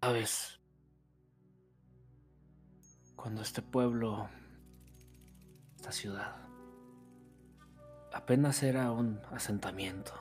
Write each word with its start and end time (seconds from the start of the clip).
Sabes, 0.00 0.60
cuando 3.16 3.42
este 3.42 3.62
pueblo, 3.62 4.28
esta 5.76 5.90
ciudad, 5.90 6.36
apenas 8.12 8.62
era 8.62 8.92
un 8.92 9.20
asentamiento, 9.32 10.12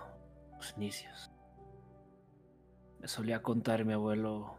los 0.58 0.76
inicios. 0.78 1.32
Me 3.00 3.08
solía 3.08 3.44
contar 3.44 3.86
mi 3.86 3.94
abuelo 3.94 4.58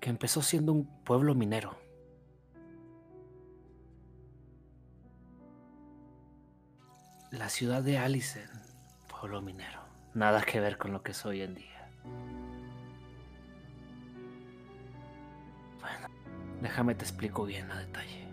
que 0.00 0.10
empezó 0.10 0.42
siendo 0.42 0.72
un 0.72 1.02
pueblo 1.02 1.34
minero. 1.34 1.78
La 7.30 7.48
ciudad 7.48 7.82
de 7.82 7.96
Allison, 7.96 8.50
pueblo 9.08 9.40
minero. 9.40 9.80
Nada 10.12 10.42
que 10.42 10.60
ver 10.60 10.76
con 10.76 10.92
lo 10.92 11.02
que 11.02 11.12
es 11.12 11.24
hoy 11.24 11.40
en 11.40 11.54
día. 11.54 11.90
Déjame 16.60 16.94
te 16.94 17.04
explico 17.04 17.44
bien 17.44 17.70
a 17.70 17.78
detalle. 17.78 18.28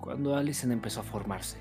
Cuando 0.00 0.36
Allison 0.36 0.72
empezó 0.72 1.00
a 1.00 1.04
formarse, 1.04 1.58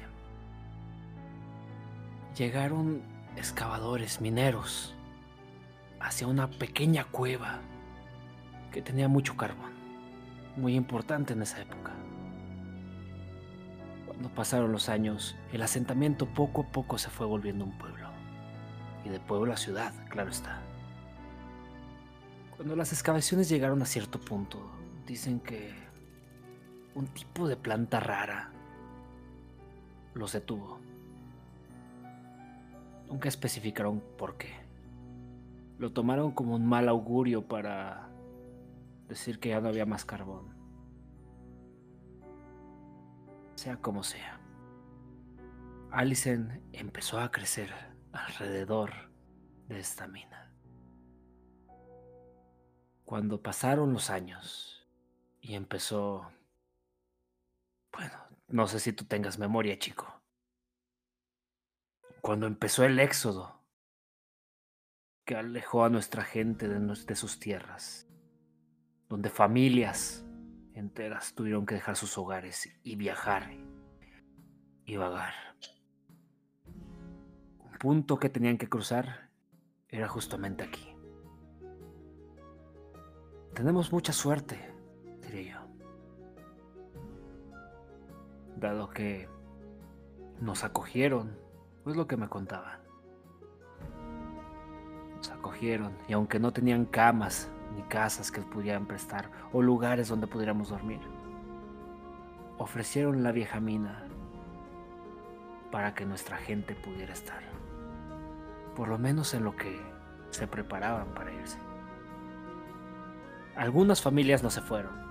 llegaron 2.38 3.02
excavadores 3.36 4.22
mineros 4.22 4.96
hacia 6.00 6.28
una 6.28 6.50
pequeña 6.50 7.04
cueva 7.04 7.60
que 8.72 8.82
tenía 8.82 9.08
mucho 9.08 9.36
carbón, 9.36 9.72
muy 10.56 10.76
importante 10.76 11.34
en 11.34 11.42
esa 11.42 11.62
época. 11.62 11.92
Cuando 14.06 14.30
pasaron 14.30 14.72
los 14.72 14.90
años, 14.90 15.36
el 15.52 15.62
asentamiento 15.62 16.26
poco 16.26 16.62
a 16.62 16.68
poco 16.68 16.98
se 16.98 17.10
fue 17.10 17.26
volviendo 17.26 17.66
un 17.66 17.78
pueblo. 17.78 18.10
Y 19.06 19.10
de 19.10 19.20
pueblo 19.20 19.54
a 19.54 19.58
ciudad, 19.58 19.94
claro 20.10 20.30
está. 20.30 20.62
Cuando 22.56 22.76
las 22.76 22.92
excavaciones 22.92 23.48
llegaron 23.48 23.82
a 23.82 23.86
cierto 23.86 24.20
punto, 24.20 24.79
dicen 25.10 25.40
que 25.40 25.74
un 26.94 27.08
tipo 27.08 27.48
de 27.48 27.58
planta 27.58 28.00
rara 28.00 28.52
los 30.14 30.34
detuvo. 30.34 30.80
Nunca 33.08 33.28
especificaron 33.28 34.04
por 34.20 34.38
qué. 34.38 34.54
Lo 35.80 35.92
tomaron 35.94 36.32
como 36.32 36.54
un 36.54 36.64
mal 36.68 36.88
augurio 36.88 37.48
para 37.48 38.08
decir 39.08 39.40
que 39.40 39.50
ya 39.50 39.62
no 39.62 39.70
había 39.70 39.88
más 39.88 40.06
carbón. 40.06 40.54
Sea 43.56 43.78
como 43.78 44.04
sea. 44.04 44.40
Allison 45.90 46.62
empezó 46.72 47.20
a 47.20 47.32
crecer 47.32 47.74
alrededor 48.12 48.92
de 49.70 49.80
esta 49.80 50.08
mina. 50.08 50.54
Cuando 53.06 53.42
pasaron 53.42 53.92
los 53.92 54.12
años 54.12 54.79
y 55.42 55.56
empezó... 55.56 56.32
Bueno, 57.92 58.14
no 58.48 58.68
sé 58.68 58.80
si 58.80 58.94
tú 58.94 59.06
tengas 59.06 59.40
memoria, 59.40 59.78
chico. 59.80 60.22
Cuando 62.22 62.48
empezó 62.48 62.84
el 62.84 63.00
éxodo 63.00 63.60
que 65.26 65.36
alejó 65.36 65.86
a 65.86 65.90
nuestra 65.90 66.24
gente 66.24 66.68
de, 66.68 67.16
sus 67.16 67.40
tierras 67.40 68.08
donde 69.10 69.30
familias 69.30 70.24
enteras 70.74 71.34
tuvieron 71.34 71.66
que 71.66 71.76
dejar 71.76 71.96
sus 71.96 72.18
hogares 72.18 72.70
y 72.84 72.96
viajar 72.96 73.52
y 74.86 74.96
vagar. 74.98 75.34
Un 77.60 77.78
punto 77.80 78.18
que 78.18 78.30
tenían 78.30 78.58
que 78.58 78.70
cruzar 78.70 79.30
era 79.88 80.08
justamente 80.08 80.64
aquí. 80.64 80.96
Tenemos 83.54 83.92
mucha 83.92 84.14
suerte, 84.14 84.69
yo. 85.38 85.60
Dado 88.58 88.90
que 88.90 89.28
nos 90.42 90.64
acogieron, 90.64 91.38
pues 91.84 91.96
lo 91.96 92.08
que 92.08 92.18
me 92.18 92.28
contaban. 92.28 92.80
Nos 95.18 95.30
acogieron 95.30 95.94
y 96.08 96.14
aunque 96.14 96.40
no 96.40 96.52
tenían 96.52 96.86
camas 96.86 97.50
ni 97.76 97.84
casas 97.84 98.32
que 98.32 98.42
pudieran 98.42 98.86
prestar 98.86 99.30
o 99.54 99.62
lugares 99.62 100.08
donde 100.08 100.28
pudiéramos 100.28 100.70
dormir. 100.70 101.00
Ofrecieron 102.58 103.24
la 103.24 103.32
vieja 103.32 103.60
mina 103.60 104.04
para 105.72 105.94
que 105.94 106.06
nuestra 106.06 106.38
gente 106.38 106.76
pudiera 106.76 107.14
estar, 107.14 107.42
por 108.76 108.88
lo 108.88 108.98
menos 108.98 109.34
en 109.34 109.44
lo 109.44 109.56
que 109.56 109.80
se 110.32 110.48
preparaban 110.48 111.14
para 111.14 111.34
irse. 111.34 111.58
Algunas 113.56 114.02
familias 114.02 114.42
no 114.42 114.50
se 114.50 114.62
fueron 114.62 115.09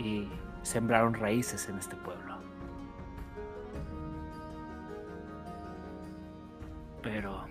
y 0.00 0.28
sembraron 0.62 1.14
raíces 1.14 1.68
en 1.68 1.78
este 1.78 1.94
pueblo. 1.96 2.36
Pero 7.02 7.44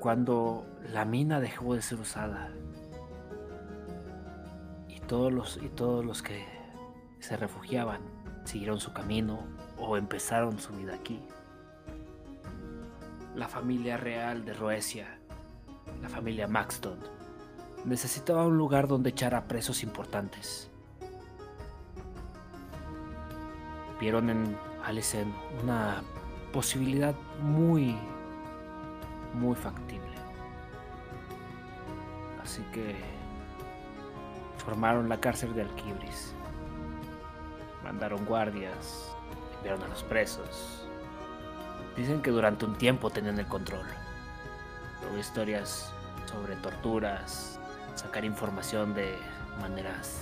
cuando 0.00 0.66
la 0.92 1.04
mina 1.04 1.40
dejó 1.40 1.74
de 1.74 1.82
ser 1.82 2.00
usada 2.00 2.50
y 4.88 5.00
todos 5.00 5.32
los, 5.32 5.56
y 5.62 5.68
todos 5.68 6.04
los 6.04 6.22
que 6.22 6.44
se 7.20 7.36
refugiaban 7.36 8.00
siguieron 8.44 8.78
su 8.78 8.92
camino 8.92 9.40
o 9.78 9.96
empezaron 9.96 10.58
su 10.58 10.72
vida 10.74 10.94
aquí. 10.94 11.20
La 13.34 13.48
familia 13.48 13.96
real 13.96 14.44
de 14.44 14.54
Roesia, 14.54 15.18
la 16.00 16.08
familia 16.08 16.48
Maxton, 16.48 16.98
necesitaba 17.84 18.46
un 18.46 18.56
lugar 18.56 18.88
donde 18.88 19.10
echar 19.10 19.34
a 19.34 19.46
presos 19.46 19.82
importantes. 19.82 20.70
Vieron 24.00 24.28
en 24.30 24.56
Alison 24.84 25.32
una 25.62 26.02
posibilidad 26.52 27.14
muy 27.40 27.96
muy 29.34 29.54
factible. 29.54 30.14
Así 32.42 32.62
que 32.72 32.96
formaron 34.58 35.08
la 35.08 35.20
cárcel 35.20 35.54
de 35.54 35.62
Alquibris. 35.62 36.32
Mandaron 37.82 38.24
guardias, 38.24 39.14
enviaron 39.56 39.82
a 39.82 39.88
los 39.88 40.02
presos. 40.02 40.88
Dicen 41.96 42.20
que 42.22 42.30
durante 42.30 42.64
un 42.64 42.76
tiempo 42.76 43.10
tenían 43.10 43.38
el 43.38 43.46
control. 43.46 43.86
Hubo 45.08 45.18
historias 45.18 45.92
sobre 46.26 46.56
torturas, 46.56 47.58
sacar 47.94 48.24
información 48.24 48.94
de 48.94 49.16
maneras 49.60 50.20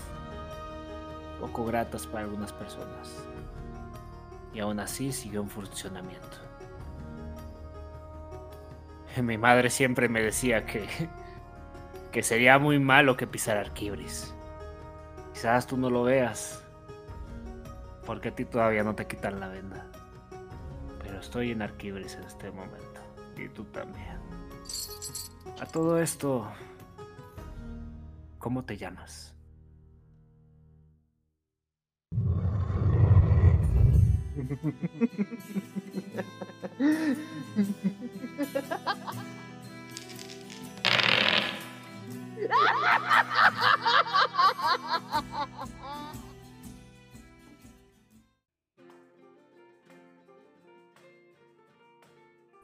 poco 1.40 1.64
gratas 1.66 2.06
para 2.06 2.24
algunas 2.24 2.52
personas. 2.52 3.24
Y 4.54 4.60
aún 4.60 4.78
así 4.80 5.12
siguió 5.12 5.42
en 5.42 5.48
funcionamiento. 5.48 6.38
Mi 9.22 9.36
madre 9.36 9.70
siempre 9.70 10.08
me 10.08 10.22
decía 10.22 10.64
que, 10.64 10.86
que 12.12 12.22
sería 12.22 12.58
muy 12.58 12.78
malo 12.78 13.16
que 13.16 13.26
pisara 13.26 13.60
Arquibris. 13.60 14.34
Quizás 15.32 15.66
tú 15.66 15.76
no 15.76 15.90
lo 15.90 16.04
veas, 16.04 16.62
porque 18.06 18.28
a 18.28 18.34
ti 18.34 18.44
todavía 18.44 18.84
no 18.84 18.94
te 18.94 19.06
quitan 19.06 19.40
la 19.40 19.48
venda. 19.48 19.84
Pero 21.02 21.18
estoy 21.18 21.50
en 21.50 21.62
Arquibris 21.62 22.14
en 22.14 22.24
este 22.24 22.50
momento, 22.50 23.00
y 23.36 23.48
tú 23.48 23.64
también. 23.64 24.18
A 25.60 25.66
todo 25.66 25.98
esto, 25.98 26.50
¿cómo 28.38 28.64
te 28.64 28.76
llamas? 28.76 29.33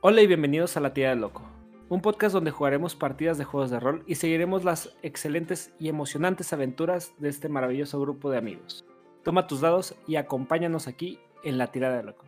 Hola 0.02 0.22
y 0.22 0.26
bienvenidos 0.26 0.76
a 0.76 0.80
La 0.80 0.92
Tía 0.92 1.10
del 1.10 1.20
Loco, 1.20 1.42
un 1.88 2.02
podcast 2.02 2.32
donde 2.34 2.50
jugaremos 2.50 2.96
partidas 2.96 3.38
de 3.38 3.44
juegos 3.44 3.70
de 3.70 3.78
rol 3.78 4.02
y 4.08 4.16
seguiremos 4.16 4.64
las 4.64 4.96
excelentes 5.02 5.72
y 5.78 5.88
emocionantes 5.88 6.52
aventuras 6.52 7.14
de 7.18 7.28
este 7.28 7.48
maravilloso 7.48 8.00
grupo 8.00 8.28
de 8.28 8.38
amigos. 8.38 8.84
Toma 9.22 9.46
tus 9.46 9.60
dados 9.60 9.94
y 10.08 10.16
acompáñanos 10.16 10.88
aquí 10.88 11.20
en 11.42 11.58
La 11.58 11.68
Tirada 11.68 12.02
Loco. 12.02 12.26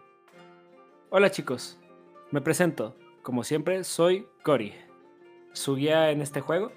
Hola 1.10 1.30
chicos, 1.30 1.78
me 2.30 2.40
presento, 2.40 2.96
como 3.22 3.44
siempre 3.44 3.84
soy 3.84 4.26
Cory, 4.42 4.74
su 5.52 5.76
guía 5.76 6.10
en 6.10 6.20
este 6.22 6.40
juego. 6.40 6.72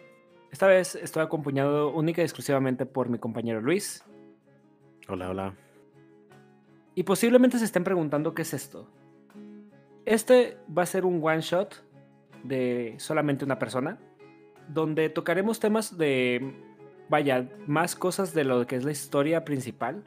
Esta 0.51 0.67
vez 0.67 0.95
estoy 0.95 1.23
acompañado 1.23 1.89
única 1.89 2.21
y 2.21 2.25
exclusivamente 2.25 2.85
por 2.85 3.09
mi 3.09 3.17
compañero 3.17 3.61
Luis. 3.61 4.03
Hola, 5.07 5.29
hola. 5.29 5.55
Y 6.95 7.03
posiblemente 7.03 7.59
se 7.59 7.65
estén 7.65 7.83
preguntando 7.83 8.33
qué 8.33 8.41
es 8.41 8.53
esto. 8.53 8.89
Este 10.05 10.57
va 10.75 10.83
a 10.83 10.85
ser 10.85 11.05
un 11.05 11.21
one 11.23 11.41
shot 11.41 11.83
de 12.43 12.95
solamente 12.97 13.43
una 13.43 13.59
persona, 13.59 13.99
donde 14.69 15.09
tocaremos 15.09 15.59
temas 15.59 15.97
de, 15.97 16.55
vaya, 17.09 17.49
más 17.67 17.95
cosas 17.95 18.33
de 18.33 18.43
lo 18.43 18.65
que 18.67 18.75
es 18.75 18.83
la 18.83 18.91
historia 18.91 19.43
principal, 19.45 20.03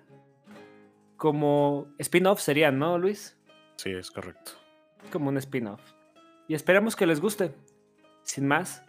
como 1.19 1.88
spin-off 1.99 2.41
serían, 2.41 2.79
¿no, 2.79 2.97
Luis? 2.97 3.37
Sí, 3.76 3.91
es 3.91 4.11
correcto. 4.11 4.53
Como 5.12 5.29
un 5.29 5.37
spin-off. 5.37 5.82
Y 6.47 6.55
esperamos 6.55 6.97
que 6.97 7.06
les 7.06 7.20
guste. 7.20 7.53
Sin 8.23 8.47
más, 8.47 8.82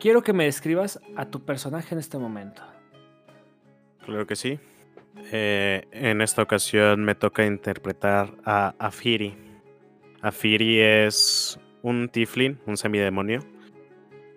quiero 0.00 0.22
que 0.22 0.32
me 0.32 0.44
describas 0.44 1.00
a 1.16 1.26
tu 1.26 1.44
personaje 1.44 1.94
en 1.94 1.98
este 1.98 2.16
momento. 2.16 2.62
Claro 4.04 4.26
que 4.26 4.36
sí. 4.36 4.58
Eh, 5.32 5.84
en 5.90 6.22
esta 6.22 6.42
ocasión 6.42 7.04
me 7.04 7.14
toca 7.14 7.44
interpretar 7.44 8.32
a 8.44 8.74
Afiri. 8.78 9.36
Afiri 10.22 10.80
es 10.80 11.58
un 11.82 12.08
Tiflin, 12.08 12.58
un 12.66 12.76
semidemonio, 12.76 13.40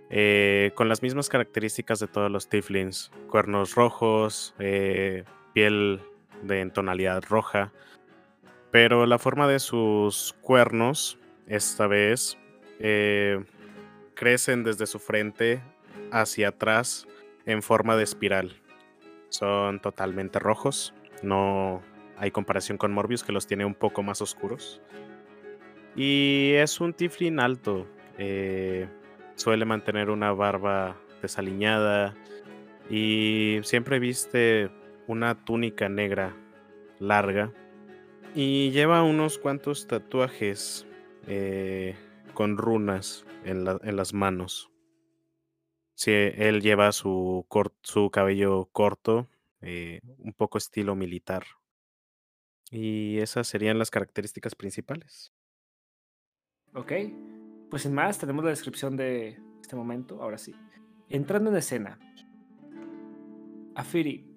eh, 0.09 0.71
con 0.75 0.89
las 0.89 1.01
mismas 1.01 1.29
características 1.29 1.99
de 1.99 2.07
todos 2.07 2.31
los 2.31 2.49
Tiflins: 2.49 3.11
cuernos 3.29 3.75
rojos, 3.75 4.55
eh, 4.59 5.23
piel 5.53 6.01
de 6.41 6.65
tonalidad 6.69 7.23
roja, 7.27 7.71
pero 8.71 9.05
la 9.05 9.19
forma 9.19 9.47
de 9.47 9.59
sus 9.59 10.33
cuernos, 10.41 11.19
esta 11.47 11.87
vez, 11.87 12.37
crecen 14.15 14.63
desde 14.63 14.87
su 14.87 14.99
frente 14.99 15.61
hacia 16.11 16.49
atrás 16.49 17.07
en 17.45 17.61
forma 17.61 17.95
de 17.95 18.03
espiral 18.03 18.61
son 19.31 19.79
totalmente 19.79 20.39
rojos. 20.39 20.93
No 21.23 21.81
hay 22.17 22.31
comparación 22.31 22.77
con 22.77 22.91
Morbius, 22.91 23.23
que 23.23 23.31
los 23.31 23.47
tiene 23.47 23.65
un 23.65 23.73
poco 23.73 24.03
más 24.03 24.21
oscuros. 24.21 24.81
Y 25.95 26.51
es 26.55 26.79
un 26.79 26.93
Tiflin 26.93 27.39
alto. 27.39 27.87
Eh, 28.17 28.87
suele 29.35 29.65
mantener 29.65 30.09
una 30.09 30.31
barba 30.33 30.95
desaliñada. 31.21 32.15
Y 32.89 33.59
siempre 33.63 33.99
viste 33.99 34.69
una 35.11 35.45
túnica 35.45 35.89
negra 35.89 36.35
larga. 36.99 37.53
Y 38.33 38.71
lleva 38.71 39.03
unos 39.03 39.37
cuantos 39.37 39.87
tatuajes 39.87 40.87
eh, 41.27 41.95
con 42.33 42.57
runas 42.57 43.25
en 43.43 43.65
las 43.65 44.13
manos. 44.13 44.71
Sí, 46.01 46.11
él 46.11 46.61
lleva 46.61 46.91
su, 46.93 47.45
cabello 48.11 48.69
corto, 48.71 49.27
eh, 49.61 50.01
un 50.17 50.33
poco 50.33 50.57
estilo 50.57 50.95
militar. 50.95 51.43
Y 52.71 53.19
esas 53.19 53.47
serían 53.47 53.77
las 53.77 53.91
características 53.91 54.55
principales. 54.55 55.31
Ok, 56.73 56.91
pues 57.69 57.83
sin 57.83 57.93
más, 57.93 58.17
tenemos 58.17 58.43
la 58.43 58.49
descripción 58.49 58.97
de 58.97 59.37
este 59.61 59.75
momento, 59.75 60.23
ahora 60.23 60.39
sí. 60.39 60.55
Entrando 61.07 61.51
en 61.51 61.57
escena. 61.57 61.99
Afiri, 63.75 64.30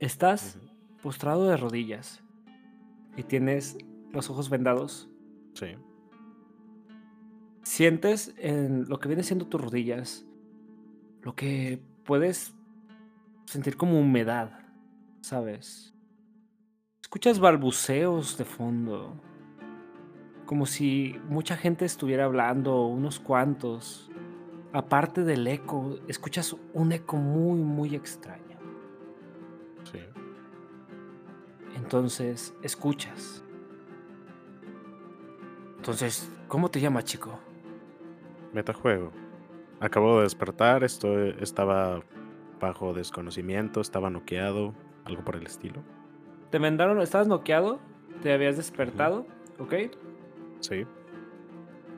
estás 0.00 0.58
postrado 1.02 1.46
de 1.46 1.56
rodillas 1.56 2.22
y 3.16 3.22
tienes 3.22 3.78
los 4.12 4.30
ojos 4.30 4.50
vendados. 4.50 5.08
Sí. 5.54 5.76
Sientes 7.62 8.34
en 8.38 8.88
lo 8.88 8.98
que 8.98 9.08
viene 9.08 9.22
siendo 9.22 9.46
tus 9.46 9.60
rodillas 9.60 10.24
lo 11.22 11.34
que 11.34 11.82
puedes 12.04 12.54
sentir 13.44 13.76
como 13.76 13.98
humedad, 14.00 14.50
¿sabes? 15.20 15.94
Escuchas 17.02 17.38
balbuceos 17.38 18.38
de 18.38 18.44
fondo, 18.44 19.20
como 20.46 20.64
si 20.66 21.16
mucha 21.28 21.56
gente 21.56 21.84
estuviera 21.84 22.24
hablando, 22.24 22.86
unos 22.86 23.18
cuantos. 23.20 24.10
Aparte 24.72 25.24
del 25.24 25.46
eco, 25.46 25.98
escuchas 26.08 26.54
un 26.74 26.92
eco 26.92 27.16
muy, 27.16 27.60
muy 27.60 27.94
extraño. 27.94 28.47
Sí. 29.84 30.00
Entonces, 31.76 32.54
escuchas. 32.62 33.44
Entonces, 35.76 36.30
¿cómo 36.48 36.70
te 36.70 36.80
llamas, 36.80 37.04
chico? 37.04 37.38
Metajuego. 38.52 39.12
Acabo 39.80 40.16
de 40.16 40.24
despertar, 40.24 40.82
estoy, 40.82 41.36
estaba 41.40 42.02
bajo 42.60 42.92
desconocimiento, 42.92 43.80
estaba 43.80 44.10
noqueado, 44.10 44.74
algo 45.04 45.24
por 45.24 45.36
el 45.36 45.46
estilo. 45.46 45.82
Te 46.50 46.58
mandaron, 46.58 47.00
estabas 47.00 47.28
noqueado, 47.28 47.78
te 48.22 48.32
habías 48.32 48.56
despertado, 48.56 49.26
¿ok? 49.58 49.74
Sí. 50.60 50.84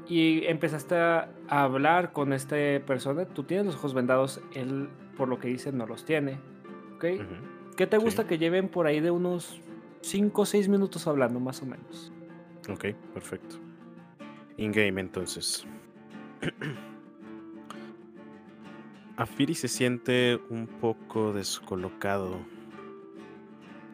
Y 0.09 0.45
empezaste 0.47 0.97
a 0.97 1.31
hablar 1.49 2.13
con 2.13 2.33
esta 2.33 2.57
persona. 2.85 3.25
Tú 3.25 3.45
tienes 3.45 3.67
los 3.67 3.77
ojos 3.77 3.95
vendados, 3.95 4.43
él, 4.55 4.89
por 5.17 5.29
lo 5.29 5.39
que 5.39 5.49
dice, 5.49 5.73
no 5.73 5.87
los 5.87 6.05
tiene, 6.05 6.39
¿ok? 6.97 7.05
¿Qué 7.81 7.87
te 7.87 7.97
gusta 7.97 8.27
que 8.27 8.37
lleven 8.37 8.69
por 8.69 8.87
ahí 8.87 9.01
de 9.01 9.11
unos 9.11 9.59
5 10.03 10.43
o 10.43 10.45
6 10.45 10.69
minutos 10.69 11.07
hablando, 11.07 11.41
más 11.41 11.63
o 11.63 11.65
menos? 11.65 12.13
Ok, 12.69 12.89
perfecto. 13.15 13.57
In-game 14.59 15.01
entonces. 15.01 15.67
Afiri 19.17 19.55
se 19.55 19.67
siente 19.67 20.39
un 20.51 20.67
poco 20.67 21.33
descolocado. 21.33 22.41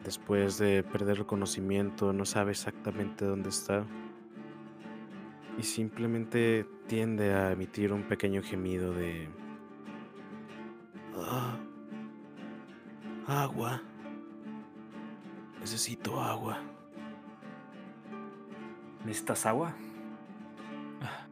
Después 0.03 0.57
de 0.57 0.83
perder 0.83 1.19
el 1.19 1.25
conocimiento, 1.25 2.11
no 2.11 2.25
sabe 2.25 2.51
exactamente 2.51 3.23
dónde 3.23 3.47
está. 3.47 3.85
Y 5.57 5.63
simplemente 5.63 6.65
tiende 6.87 7.33
a 7.33 7.53
emitir 7.53 7.93
un 7.93 8.03
pequeño 8.03 8.43
gemido 8.43 8.91
de... 8.91 9.29
Ah, 11.15 11.57
agua. 13.27 13.81
Necesito 15.59 16.19
agua. 16.19 16.59
¿Necesitas 19.05 19.45
agua? 19.45 19.73
Ah. 21.01 21.27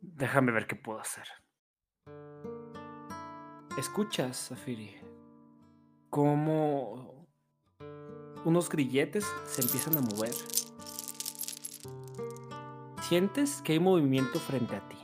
Déjame 0.00 0.52
ver 0.52 0.66
qué 0.66 0.76
puedo 0.76 1.00
hacer. 1.00 1.26
Escuchas, 3.76 4.36
Safiri, 4.36 4.94
cómo 6.08 7.26
unos 8.44 8.68
grilletes 8.68 9.26
se 9.46 9.62
empiezan 9.62 9.96
a 9.98 10.00
mover. 10.00 10.34
Sientes 13.02 13.60
que 13.62 13.72
hay 13.72 13.80
movimiento 13.80 14.38
frente 14.38 14.76
a 14.76 14.88
ti. 14.88 14.98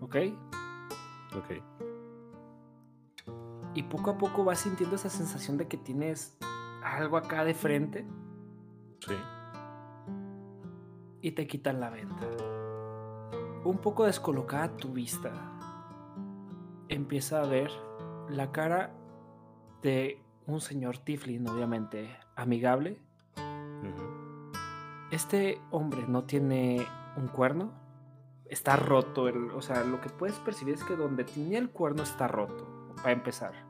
¿Ok? 0.00 0.16
Ok. 1.34 1.75
Y 3.76 3.82
poco 3.82 4.10
a 4.10 4.16
poco 4.16 4.42
vas 4.42 4.60
sintiendo 4.60 4.96
esa 4.96 5.10
sensación 5.10 5.58
de 5.58 5.68
que 5.68 5.76
tienes 5.76 6.34
algo 6.82 7.18
acá 7.18 7.44
de 7.44 7.52
frente. 7.52 8.06
Sí. 9.06 9.14
Y 11.20 11.32
te 11.32 11.46
quitan 11.46 11.78
la 11.78 11.90
venta. 11.90 12.26
Un 13.64 13.76
poco 13.78 14.06
descolocada 14.06 14.74
tu 14.78 14.94
vista 14.94 15.30
empieza 16.88 17.42
a 17.42 17.46
ver 17.46 17.70
la 18.30 18.50
cara 18.50 18.94
de 19.82 20.22
un 20.46 20.62
señor 20.62 20.96
Tiflin, 20.96 21.46
obviamente 21.46 22.16
amigable. 22.34 22.98
Este 25.10 25.60
hombre 25.70 26.06
no 26.08 26.24
tiene 26.24 26.86
un 27.16 27.28
cuerno, 27.28 27.72
está 28.46 28.76
roto. 28.76 29.26
o 29.54 29.60
sea, 29.60 29.84
lo 29.84 30.00
que 30.00 30.08
puedes 30.08 30.38
percibir 30.38 30.76
es 30.76 30.84
que 30.84 30.96
donde 30.96 31.24
tenía 31.24 31.58
el 31.58 31.68
cuerno 31.68 32.04
está 32.04 32.26
roto, 32.26 32.94
para 32.96 33.12
empezar. 33.12 33.65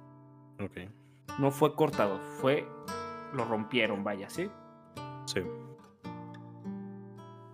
Ok. 0.60 0.90
No 1.38 1.50
fue 1.50 1.75
cortado, 1.75 2.18
fue. 2.40 2.68
Lo 3.32 3.44
rompieron, 3.44 4.04
vaya, 4.04 4.30
¿sí? 4.30 4.50
Sí. 5.26 5.42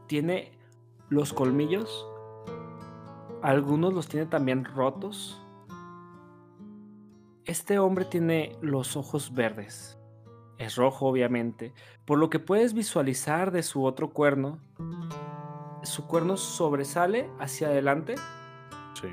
Tiene 0.06 0.52
los 1.08 1.32
colmillos. 1.32 2.06
Algunos 3.42 3.92
los 3.92 4.08
tiene 4.08 4.26
también 4.26 4.64
rotos. 4.64 5.42
Este 7.44 7.78
hombre 7.78 8.04
tiene 8.04 8.56
los 8.60 8.96
ojos 8.96 9.34
verdes. 9.34 9.98
Es 10.58 10.76
rojo, 10.76 11.06
obviamente. 11.06 11.74
Por 12.04 12.18
lo 12.18 12.30
que 12.30 12.38
puedes 12.38 12.72
visualizar 12.72 13.50
de 13.50 13.64
su 13.64 13.84
otro 13.84 14.10
cuerno, 14.10 14.60
su 15.82 16.06
cuerno 16.06 16.36
sobresale 16.36 17.28
hacia 17.40 17.68
adelante. 17.68 18.14
Sí. 18.94 19.08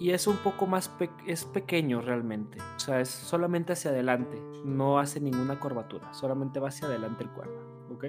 Y 0.00 0.10
es 0.10 0.26
un 0.26 0.36
poco 0.36 0.66
más 0.66 0.90
es 1.26 1.44
pequeño 1.44 2.00
realmente. 2.00 2.58
O 2.76 2.78
sea, 2.78 3.00
es 3.00 3.08
solamente 3.08 3.72
hacia 3.72 3.90
adelante. 3.90 4.40
No 4.64 4.98
hace 4.98 5.20
ninguna 5.20 5.58
curvatura. 5.58 6.12
Solamente 6.14 6.60
va 6.60 6.68
hacia 6.68 6.86
adelante 6.86 7.24
el 7.24 7.30
cuerno. 7.30 7.60
¿Ok? 7.92 8.06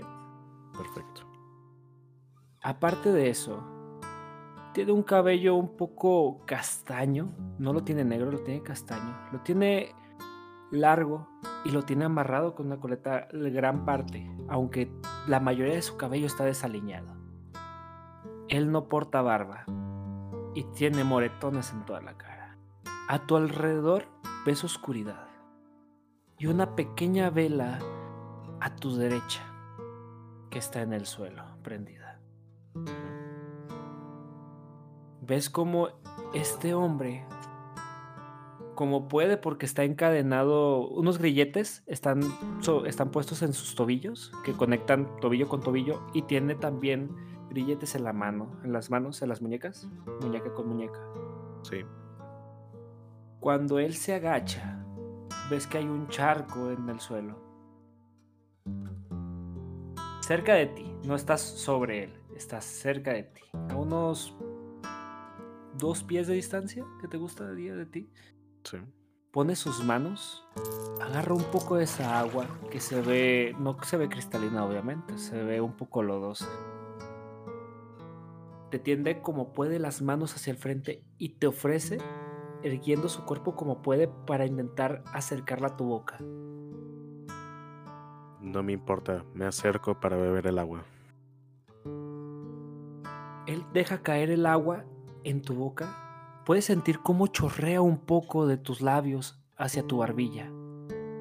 Perfecto. 0.77 1.22
Aparte 2.62 3.12
de 3.12 3.29
eso, 3.29 3.63
tiene 4.74 4.91
un 4.91 5.01
cabello 5.01 5.55
un 5.55 5.75
poco 5.75 6.46
castaño. 6.46 7.34
No 7.58 7.74
lo 7.74 7.84
tiene 7.84 8.05
negro, 8.05 8.31
lo 8.31 8.39
tiene 8.39 8.62
castaño. 8.62 9.17
Lo 9.31 9.39
tiene 9.39 9.96
largo 10.72 11.27
y 11.65 11.72
lo 11.72 11.84
tiene 11.84 12.05
amarrado 12.05 12.53
con 12.53 12.67
una 12.67 12.79
coleta 12.79 13.27
gran 13.31 13.86
parte, 13.86 14.29
aunque 14.48 14.91
la 15.27 15.39
mayoría 15.39 15.74
de 15.74 15.81
su 15.81 15.98
cabello 15.98 16.27
está 16.27 16.46
desaliñado. 16.46 17.15
Él 18.48 18.72
no 18.72 18.88
porta 18.88 19.22
barba 19.22 19.65
y 20.56 20.63
tiene 20.63 21.03
moretones 21.03 21.72
en 21.72 21.86
toda 21.86 22.01
la 22.01 22.18
cara. 22.18 22.58
A 23.08 23.25
tu 23.25 23.36
alrededor 23.36 24.06
ves 24.46 24.63
oscuridad 24.63 25.27
y 26.38 26.48
una 26.48 26.75
pequeña 26.75 27.29
vela 27.29 27.79
a 28.62 28.75
tu 28.75 28.96
derecha 28.96 29.41
que 30.50 30.60
está 30.60 30.82
en 30.82 30.94
el 30.94 31.06
suelo 31.06 31.44
prendida. 31.62 32.20
Ves 35.22 35.50
como 35.50 35.89
este 36.34 36.74
hombre, 36.74 37.25
como 38.74 39.08
puede 39.08 39.38
porque 39.38 39.65
está 39.65 39.84
encadenado, 39.84 40.88
unos 40.88 41.20
grilletes 41.20 41.84
están, 41.86 42.22
están 42.86 43.12
puestos 43.12 43.41
en 43.41 43.53
sus 43.53 43.75
tobillos 43.75 44.32
que 44.44 44.53
conectan 44.53 45.08
tobillo 45.20 45.48
con 45.48 45.62
tobillo 45.62 46.01
y 46.13 46.24
tiene 46.24 46.56
también 46.56 47.28
grilletes 47.50 47.96
en 47.96 48.03
la 48.03 48.13
mano, 48.13 48.60
en 48.63 48.72
las 48.72 48.89
manos, 48.89 49.22
en 49.22 49.29
las 49.29 49.41
muñecas, 49.41 49.89
muñeca 50.22 50.53
con 50.53 50.68
muñeca. 50.68 51.00
Sí. 51.63 51.84
Cuando 53.39 53.79
él 53.79 53.96
se 53.96 54.13
agacha, 54.13 54.86
ves 55.50 55.68
que 55.68 55.79
hay 55.79 55.86
un 55.86 56.08
charco 56.08 56.70
en 56.72 56.88
el 56.89 57.00
suelo. 57.00 57.39
Cerca 60.22 60.53
de 60.53 60.68
ti, 60.68 60.96
no 61.06 61.15
estás 61.15 61.41
sobre 61.41 62.03
él, 62.03 62.13
estás 62.36 62.65
cerca 62.65 63.13
de 63.13 63.24
ti, 63.24 63.41
a 63.70 63.75
unos 63.75 64.36
dos 65.77 66.03
pies 66.03 66.27
de 66.27 66.36
distancia 66.36 66.86
que 67.01 67.08
te 67.08 67.18
gusta 67.18 67.46
de 67.46 67.56
día 67.56 67.75
de 67.75 67.86
ti. 67.86 68.12
Sí. 68.63 68.77
Pone 69.32 69.56
sus 69.56 69.84
manos, 69.84 70.48
agarra 71.01 71.34
un 71.34 71.44
poco 71.46 71.77
de 71.77 71.84
esa 71.84 72.20
agua 72.20 72.48
que 72.72 72.79
se 72.79 73.01
ve, 73.01 73.56
no 73.60 73.77
se 73.84 73.98
ve 73.98 74.10
cristalina 74.10 74.65
obviamente, 74.65 75.18
se 75.18 75.41
ve 75.44 75.62
un 75.62 75.74
poco 75.74 76.01
lodosa 76.01 76.48
te 78.70 78.80
tiende 78.80 79.22
como 79.22 79.54
puede 79.54 79.80
las 79.80 80.02
manos 80.02 80.36
hacia 80.36 80.52
el 80.52 80.58
frente 80.58 81.04
y 81.18 81.30
te 81.30 81.48
ofrece, 81.48 81.98
erguiendo 82.64 83.10
su 83.10 83.26
cuerpo 83.26 83.56
como 83.56 83.82
puede 83.82 84.08
para 84.08 84.46
intentar 84.46 85.04
acercarla 85.14 85.70
a 85.70 85.78
tu 85.78 85.86
boca. 85.86 86.18
No 88.40 88.64
me 88.64 88.74
importa, 88.74 89.26
me 89.34 89.46
acerco 89.46 90.00
para 90.00 90.18
beber 90.18 90.48
el 90.48 90.60
agua. 90.60 90.84
Él 93.48 93.66
deja 93.74 94.02
caer 94.02 94.30
el 94.30 94.46
agua 94.46 94.86
en 95.24 95.42
tu 95.42 95.56
boca. 95.56 96.44
Puedes 96.46 96.66
sentir 96.66 97.00
cómo 97.00 97.28
chorrea 97.28 97.82
un 97.82 97.98
poco 97.98 98.48
de 98.48 98.58
tus 98.58 98.82
labios 98.82 99.42
hacia 99.58 99.86
tu 99.86 99.98
barbilla, 99.98 100.52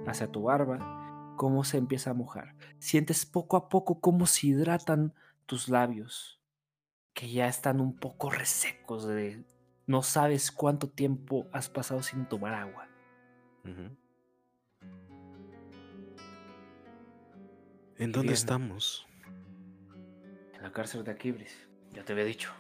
hacia 0.07 0.31
tu 0.31 0.43
barba, 0.45 1.35
cómo 1.37 1.65
se 1.65 1.79
empieza 1.79 2.11
a 2.11 2.15
mojar. 2.15 2.55
Sientes 2.79 3.27
poco 3.27 3.57
a 3.57 3.69
poco 3.69 4.01
cómo 4.01 4.27
se 4.27 4.49
hidratan 4.49 5.15
tus 5.47 5.69
labios 5.69 6.38
que 7.19 7.29
ya 7.29 7.49
están 7.49 7.81
un 7.81 7.97
poco 7.97 8.31
resecos 8.31 9.05
de 9.05 9.43
no 9.89 10.05
sabes 10.05 10.53
cuánto 10.53 10.89
tiempo 10.89 11.49
has 11.51 11.69
pasado 11.69 12.01
sin 12.01 12.29
tomar 12.29 12.55
agua. 12.55 12.89
¿En 17.97 18.13
dónde 18.13 18.35
estamos? 18.35 19.05
En 20.55 20.63
la 20.63 20.71
cárcel 20.71 21.03
de 21.03 21.11
Aquibris, 21.11 21.69
ya 21.91 22.05
te 22.05 22.13
había 22.13 22.25
dicho. 22.25 22.53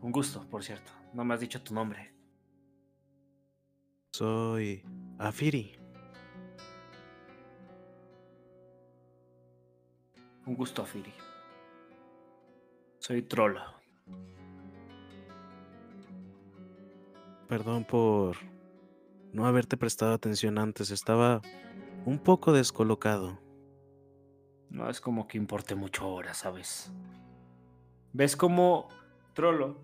Un 0.00 0.12
gusto, 0.12 0.48
por 0.48 0.62
cierto. 0.62 0.92
No 1.12 1.24
me 1.24 1.34
has 1.34 1.40
dicho 1.40 1.60
tu 1.60 1.74
nombre. 1.74 2.14
Soy 4.12 4.84
Afiri. 5.18 5.76
Un 10.46 10.54
gusto, 10.54 10.82
Afiri. 10.82 11.12
Soy 13.06 13.20
trolo. 13.20 13.60
Perdón 17.48 17.84
por 17.84 18.38
no 19.30 19.44
haberte 19.44 19.76
prestado 19.76 20.14
atención 20.14 20.56
antes. 20.56 20.90
Estaba 20.90 21.42
un 22.06 22.18
poco 22.18 22.54
descolocado. 22.54 23.38
No 24.70 24.88
es 24.88 25.02
como 25.02 25.28
que 25.28 25.36
importe 25.36 25.74
mucho 25.74 26.04
ahora, 26.04 26.32
¿sabes? 26.32 26.90
¿Ves 28.14 28.36
cómo 28.36 28.88
Trollo 29.34 29.76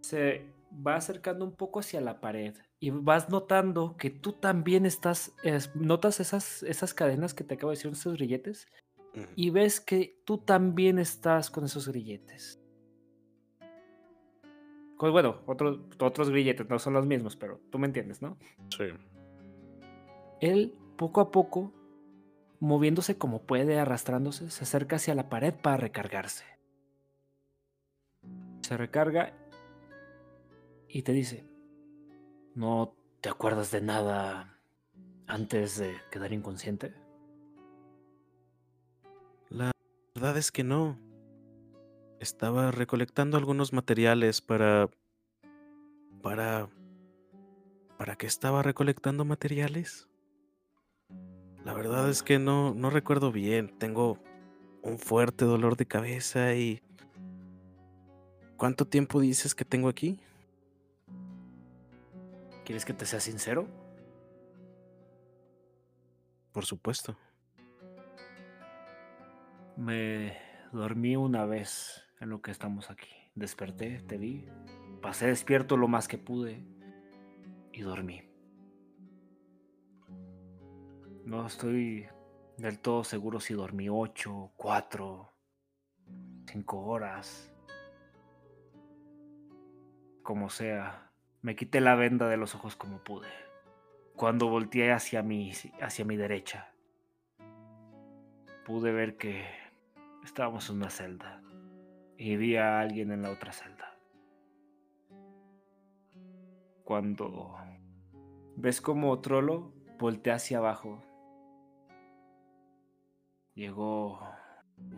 se 0.00 0.46
va 0.72 0.96
acercando 0.96 1.44
un 1.44 1.52
poco 1.52 1.80
hacia 1.80 2.00
la 2.00 2.22
pared 2.22 2.54
y 2.80 2.88
vas 2.88 3.28
notando 3.28 3.94
que 3.98 4.08
tú 4.08 4.32
también 4.32 4.86
estás, 4.86 5.34
notas 5.74 6.20
esas, 6.20 6.62
esas 6.62 6.94
cadenas 6.94 7.34
que 7.34 7.44
te 7.44 7.56
acabo 7.56 7.72
de 7.72 7.76
decir, 7.76 7.92
esos 7.92 8.14
grilletes, 8.14 8.68
y 9.34 9.50
ves 9.50 9.80
que 9.80 10.20
tú 10.24 10.38
también 10.38 10.98
estás 10.98 11.50
con 11.50 11.64
esos 11.64 11.88
grilletes. 11.88 12.60
Pues 14.98 15.12
bueno, 15.12 15.40
otros 15.46 16.30
grilletes, 16.30 16.68
no 16.68 16.78
son 16.78 16.94
los 16.94 17.06
mismos, 17.06 17.36
pero 17.36 17.60
tú 17.70 17.78
me 17.78 17.86
entiendes, 17.86 18.22
¿no? 18.22 18.38
Sí. 18.76 18.84
Él, 20.40 20.74
poco 20.96 21.20
a 21.20 21.30
poco, 21.30 21.72
moviéndose 22.60 23.18
como 23.18 23.42
puede, 23.42 23.78
arrastrándose, 23.78 24.50
se 24.50 24.64
acerca 24.64 24.96
hacia 24.96 25.14
la 25.14 25.28
pared 25.28 25.54
para 25.54 25.76
recargarse. 25.76 26.44
Se 28.62 28.76
recarga 28.76 29.34
y 30.88 31.02
te 31.02 31.12
dice, 31.12 31.44
¿no 32.54 32.94
te 33.20 33.28
acuerdas 33.28 33.70
de 33.70 33.82
nada 33.82 34.58
antes 35.26 35.78
de 35.78 35.94
quedar 36.10 36.32
inconsciente? 36.32 36.94
Verdad 40.16 40.38
es 40.38 40.50
que 40.50 40.64
no. 40.64 40.98
Estaba 42.20 42.70
recolectando 42.70 43.36
algunos 43.36 43.74
materiales 43.74 44.40
para... 44.40 44.88
para... 46.22 46.70
¿Para 47.98 48.16
qué 48.16 48.26
estaba 48.26 48.62
recolectando 48.62 49.26
materiales? 49.26 50.08
La 51.64 51.74
verdad 51.74 52.08
es 52.08 52.22
que 52.22 52.38
no, 52.38 52.72
no 52.72 52.88
recuerdo 52.88 53.30
bien. 53.30 53.76
Tengo 53.78 54.18
un 54.82 54.98
fuerte 54.98 55.44
dolor 55.44 55.76
de 55.76 55.84
cabeza 55.84 56.54
y... 56.54 56.80
¿Cuánto 58.56 58.86
tiempo 58.86 59.20
dices 59.20 59.54
que 59.54 59.66
tengo 59.66 59.90
aquí? 59.90 60.18
¿Quieres 62.64 62.86
que 62.86 62.94
te 62.94 63.04
sea 63.04 63.20
sincero? 63.20 63.68
Por 66.52 66.64
supuesto. 66.64 67.18
Me 69.76 70.38
dormí 70.72 71.16
una 71.16 71.44
vez 71.44 72.02
en 72.20 72.30
lo 72.30 72.40
que 72.40 72.50
estamos 72.50 72.90
aquí. 72.90 73.10
Desperté, 73.34 74.00
te 74.00 74.16
vi, 74.16 74.48
pasé 75.02 75.26
despierto 75.26 75.76
lo 75.76 75.86
más 75.86 76.08
que 76.08 76.16
pude 76.16 76.64
y 77.72 77.82
dormí. 77.82 78.22
No 81.26 81.46
estoy 81.46 82.08
del 82.56 82.78
todo 82.78 83.04
seguro 83.04 83.38
si 83.38 83.52
dormí 83.52 83.90
ocho, 83.90 84.52
cuatro, 84.56 85.34
cinco 86.46 86.80
horas. 86.86 87.52
Como 90.22 90.48
sea, 90.48 91.12
me 91.42 91.54
quité 91.54 91.82
la 91.82 91.96
venda 91.96 92.28
de 92.30 92.38
los 92.38 92.54
ojos 92.54 92.76
como 92.76 93.04
pude. 93.04 93.28
Cuando 94.14 94.48
volteé 94.48 94.92
hacia 94.92 95.22
mi, 95.22 95.52
hacia 95.82 96.04
mi 96.06 96.16
derecha, 96.16 96.72
pude 98.64 98.90
ver 98.90 99.18
que 99.18 99.65
Estábamos 100.26 100.68
en 100.68 100.76
una 100.78 100.90
celda 100.90 101.40
y 102.18 102.36
vi 102.36 102.56
a 102.56 102.80
alguien 102.80 103.12
en 103.12 103.22
la 103.22 103.30
otra 103.30 103.52
celda. 103.52 103.96
Cuando 106.82 107.56
ves 108.56 108.80
como 108.80 109.18
Trollo 109.20 109.72
voltea 110.00 110.34
hacia 110.34 110.58
abajo, 110.58 111.00
llegó 113.54 114.20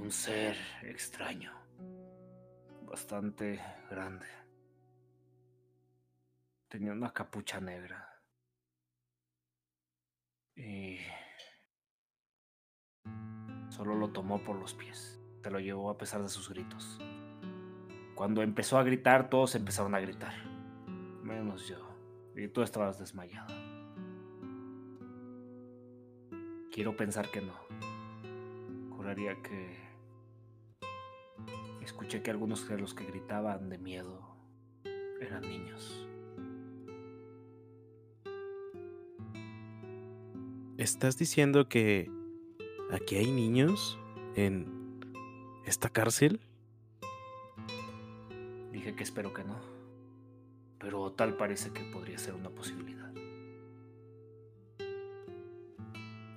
un 0.00 0.10
ser 0.10 0.56
extraño, 0.82 1.52
bastante 2.86 3.60
grande. 3.90 4.26
Tenía 6.68 6.92
una 6.92 7.12
capucha 7.12 7.60
negra. 7.60 8.18
Y 10.56 10.98
solo 13.68 13.94
lo 13.94 14.10
tomó 14.10 14.42
por 14.42 14.56
los 14.56 14.72
pies 14.72 15.17
se 15.48 15.52
lo 15.52 15.60
llevó 15.60 15.88
a 15.88 15.96
pesar 15.96 16.22
de 16.22 16.28
sus 16.28 16.50
gritos. 16.50 17.00
Cuando 18.14 18.42
empezó 18.42 18.76
a 18.76 18.82
gritar, 18.82 19.30
todos 19.30 19.54
empezaron 19.54 19.94
a 19.94 20.00
gritar, 20.00 20.34
menos 21.22 21.66
yo, 21.66 21.78
y 22.36 22.48
tú 22.48 22.60
estabas 22.60 22.98
desmayado. 22.98 23.54
Quiero 26.70 26.94
pensar 26.98 27.30
que 27.30 27.40
no. 27.40 27.54
Juraría 28.94 29.40
que 29.40 29.78
escuché 31.80 32.22
que 32.22 32.30
algunos 32.30 32.68
de 32.68 32.76
los 32.76 32.92
que 32.92 33.06
gritaban 33.06 33.70
de 33.70 33.78
miedo 33.78 34.36
eran 35.18 35.40
niños. 35.40 36.06
¿Estás 40.76 41.16
diciendo 41.16 41.70
que 41.70 42.10
aquí 42.90 43.16
hay 43.16 43.30
niños 43.30 43.98
en 44.34 44.77
esta 45.68 45.88
cárcel? 45.88 46.40
dije 48.78 48.94
que 48.94 49.02
espero 49.02 49.32
que 49.32 49.44
no. 49.44 49.56
Pero 50.78 51.12
tal 51.12 51.34
parece 51.36 51.70
que 51.72 51.82
podría 51.84 52.18
ser 52.18 52.34
una 52.34 52.50
posibilidad. 52.50 53.12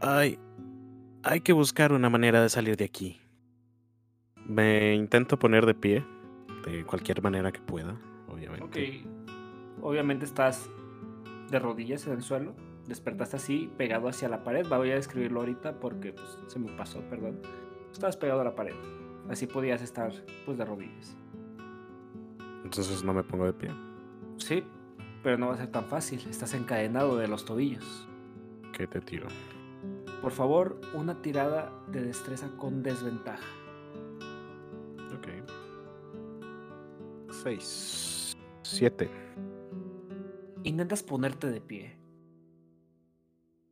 Hay, 0.02 0.40
hay 1.24 1.42
que 1.42 1.54
buscar 1.54 1.94
una 1.94 2.10
manera 2.10 2.42
de 2.42 2.50
salir 2.50 2.76
de 2.76 2.86
aquí. 2.86 3.22
Me 4.48 4.96
intento 4.96 5.38
poner 5.38 5.66
de 5.68 5.76
pie, 5.76 6.04
de 6.66 6.84
cualquier 6.84 7.22
manera 7.22 7.52
que 7.52 7.60
pueda, 7.60 7.96
obviamente. 8.28 8.66
Ok. 8.66 9.84
Obviamente 9.84 10.26
estás 10.26 10.70
de 11.50 11.60
rodillas 11.60 12.08
en 12.08 12.14
el 12.14 12.24
suelo. 12.24 12.56
Despertaste 12.88 13.36
así, 13.36 13.70
pegado 13.78 14.08
hacia 14.08 14.28
la 14.28 14.44
pared. 14.44 14.66
Voy 14.68 14.90
a 14.90 14.96
describirlo 14.96 15.42
ahorita 15.42 15.80
porque 15.80 16.14
pues, 16.14 16.40
se 16.48 16.58
me 16.58 16.72
pasó, 16.72 17.00
perdón. 17.02 17.40
Estabas 17.92 18.18
pegado 18.18 18.42
a 18.42 18.46
la 18.46 18.56
pared. 18.56 18.74
Así 19.30 19.48
podías 19.48 19.82
estar 19.82 20.12
pues 20.46 20.58
de 20.58 20.66
rodillas. 20.66 21.16
Entonces 22.64 23.04
no 23.04 23.14
me 23.14 23.24
pongo 23.24 23.46
de 23.46 23.54
pie. 23.54 23.72
Sí, 24.38 24.64
pero 25.24 25.38
no 25.38 25.48
va 25.48 25.54
a 25.54 25.58
ser 25.58 25.72
tan 25.72 25.86
fácil. 25.86 26.26
Estás 26.30 26.54
encadenado 26.54 27.18
de 27.18 27.28
los 27.28 27.46
tobillos. 27.46 28.08
¿Qué 28.74 28.88
te 28.88 29.02
tiro? 29.02 29.28
Por 30.22 30.32
favor, 30.32 30.80
una 30.94 31.22
tirada 31.22 31.72
de 31.92 32.02
destreza 32.04 32.50
con 32.58 32.84
desventaja. 32.84 33.44
Ok. 35.16 35.28
Seis. 37.32 38.38
Siete. 38.62 39.10
Intentas 40.64 41.04
ponerte 41.04 41.50
de 41.50 41.62
pie. 41.62 41.98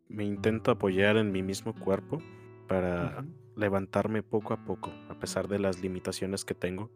Me 0.07 0.23
intento 0.25 0.71
apoyar 0.71 1.17
en 1.17 1.31
mi 1.31 1.43
mismo 1.43 1.75
cuerpo 1.75 2.19
para. 2.67 3.23
Levantarme 3.59 4.23
poco 4.23 4.53
a 4.53 4.65
poco, 4.65 4.91
a 5.09 5.19
pesar 5.19 5.47
de 5.47 5.59
las 5.59 5.81
limitaciones 5.81 6.45
que 6.45 6.55
tengo. 6.55 6.89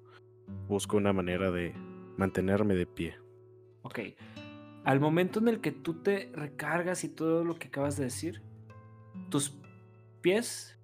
Busco 0.68 0.98
una 0.98 1.14
manera 1.14 1.52
de 1.52 1.74
mantenerme 2.18 2.76
de 2.76 2.86
pie. 2.86 3.18
Ok. 3.84 4.00
Al 4.84 5.00
momento 5.00 5.40
en 5.40 5.48
el 5.48 5.62
que 5.62 5.72
tú 5.72 6.02
te 6.02 6.32
recargas 6.34 7.04
y 7.04 7.10
todo 7.10 7.44
lo 7.44 7.56
que 7.56 7.68
acabas 7.68 7.96
de 7.98 8.06
decir, 8.06 8.42
tus 9.30 9.58
pies, 10.22 10.78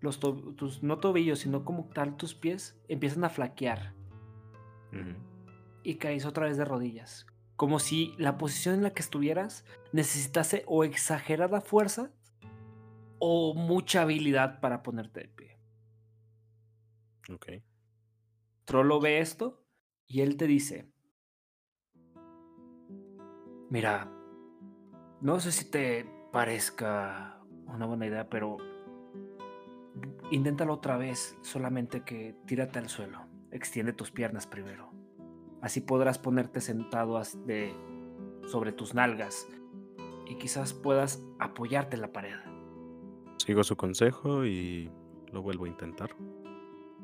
los 0.00 0.20
to- 0.20 0.54
tus 0.56 0.82
no 0.82 0.98
tobillos, 0.98 1.38
sino 1.40 1.64
como 1.64 1.88
tal 1.94 2.16
tus 2.16 2.34
pies, 2.34 2.78
empiezan 2.88 3.24
a 3.24 3.30
flaquear 3.30 3.94
y 5.82 5.94
caes 5.96 6.24
otra 6.26 6.46
vez 6.46 6.56
de 6.56 6.64
rodillas. 6.64 7.26
Como 7.56 7.78
si 7.78 8.14
la 8.18 8.36
posición 8.38 8.74
en 8.74 8.82
la 8.82 8.92
que 8.92 9.02
estuvieras 9.02 9.64
necesitase 9.92 10.64
o 10.66 10.84
exagerada 10.84 11.60
fuerza 11.60 12.10
o 13.28 13.54
mucha 13.54 14.02
habilidad 14.02 14.60
para 14.60 14.84
ponerte 14.84 15.20
de 15.22 15.28
pie. 15.28 15.58
Ok. 17.28 17.46
Trollo 18.64 19.00
ve 19.00 19.18
esto 19.18 19.64
y 20.06 20.20
él 20.20 20.36
te 20.36 20.46
dice, 20.46 20.88
mira, 23.68 24.08
no 25.20 25.40
sé 25.40 25.50
si 25.50 25.68
te 25.68 26.06
parezca 26.32 27.42
una 27.66 27.86
buena 27.86 28.06
idea, 28.06 28.28
pero 28.28 28.58
inténtalo 30.30 30.74
otra 30.74 30.96
vez, 30.96 31.36
solamente 31.42 32.04
que 32.04 32.36
tírate 32.46 32.78
al 32.78 32.88
suelo, 32.88 33.26
extiende 33.50 33.92
tus 33.92 34.12
piernas 34.12 34.46
primero. 34.46 34.92
Así 35.62 35.80
podrás 35.80 36.20
ponerte 36.20 36.60
sentado 36.60 37.20
de, 37.44 37.74
sobre 38.46 38.70
tus 38.70 38.94
nalgas 38.94 39.48
y 40.26 40.36
quizás 40.36 40.74
puedas 40.74 41.24
apoyarte 41.40 41.96
en 41.96 42.02
la 42.02 42.12
pared. 42.12 42.55
Sigo 43.46 43.62
su 43.62 43.76
consejo 43.76 44.44
y 44.44 44.90
lo 45.32 45.40
vuelvo 45.40 45.66
a 45.66 45.68
intentar. 45.68 46.10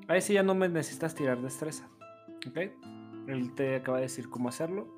Ahí 0.08 0.20
sí 0.20 0.34
ya 0.34 0.42
no 0.42 0.56
me 0.56 0.68
necesitas 0.68 1.14
tirar 1.14 1.40
destreza. 1.40 1.88
¿Ok? 2.48 2.58
Él 3.28 3.54
te 3.54 3.76
acaba 3.76 3.98
de 3.98 4.04
decir 4.04 4.28
cómo 4.28 4.48
hacerlo. 4.48 4.88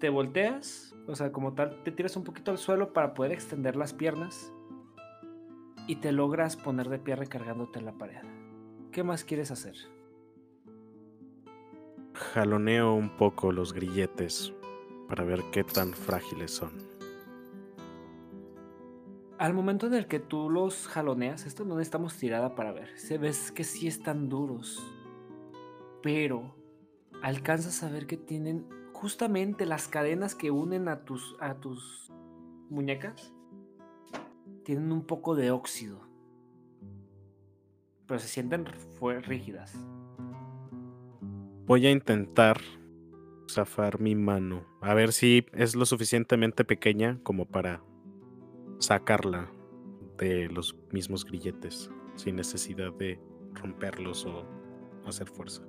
Te 0.00 0.08
volteas, 0.08 0.96
o 1.06 1.14
sea, 1.14 1.32
como 1.32 1.52
tal, 1.52 1.82
te 1.82 1.92
tiras 1.92 2.16
un 2.16 2.24
poquito 2.24 2.50
al 2.50 2.56
suelo 2.56 2.94
para 2.94 3.12
poder 3.12 3.32
extender 3.32 3.76
las 3.76 3.92
piernas. 3.92 4.54
Y 5.86 5.96
te 5.96 6.12
logras 6.12 6.56
poner 6.56 6.88
de 6.88 6.98
pie 6.98 7.16
recargándote 7.16 7.78
en 7.78 7.84
la 7.84 7.92
pared. 7.92 8.22
¿Qué 8.90 9.02
más 9.02 9.22
quieres 9.22 9.50
hacer? 9.50 9.76
Jaloneo 12.14 12.94
un 12.94 13.10
poco 13.10 13.52
los 13.52 13.74
grilletes 13.74 14.54
para 15.08 15.24
ver 15.24 15.42
qué 15.52 15.62
tan 15.62 15.92
frágiles 15.92 16.52
son. 16.52 16.97
Al 19.38 19.54
momento 19.54 19.86
en 19.86 19.94
el 19.94 20.08
que 20.08 20.18
tú 20.18 20.50
los 20.50 20.88
jaloneas, 20.88 21.46
esto 21.46 21.64
no 21.64 21.76
necesitamos 21.76 22.16
tirada 22.16 22.56
para 22.56 22.72
ver. 22.72 22.90
Se 22.98 23.18
ves 23.18 23.52
que 23.52 23.62
sí 23.62 23.86
están 23.86 24.28
duros. 24.28 24.84
Pero 26.02 26.56
alcanzas 27.22 27.84
a 27.84 27.88
ver 27.88 28.08
que 28.08 28.16
tienen 28.16 28.66
justamente 28.92 29.64
las 29.64 29.86
cadenas 29.86 30.34
que 30.34 30.50
unen 30.50 30.88
a 30.88 31.04
tus, 31.04 31.36
a 31.38 31.54
tus 31.54 32.12
muñecas. 32.68 33.32
Tienen 34.64 34.90
un 34.90 35.04
poco 35.04 35.36
de 35.36 35.52
óxido. 35.52 36.00
Pero 38.08 38.18
se 38.18 38.26
sienten 38.26 38.66
rígidas. 39.22 39.72
Voy 41.64 41.86
a 41.86 41.92
intentar 41.92 42.60
zafar 43.48 44.00
mi 44.00 44.16
mano. 44.16 44.64
A 44.80 44.94
ver 44.94 45.12
si 45.12 45.46
es 45.52 45.76
lo 45.76 45.86
suficientemente 45.86 46.64
pequeña 46.64 47.20
como 47.22 47.44
para 47.44 47.82
sacarla 48.78 49.50
de 50.16 50.48
los 50.48 50.76
mismos 50.92 51.24
grilletes 51.24 51.90
sin 52.16 52.36
necesidad 52.36 52.92
de 52.92 53.20
romperlos 53.54 54.26
o 54.26 54.44
hacer 55.06 55.28
fuerza. 55.28 55.62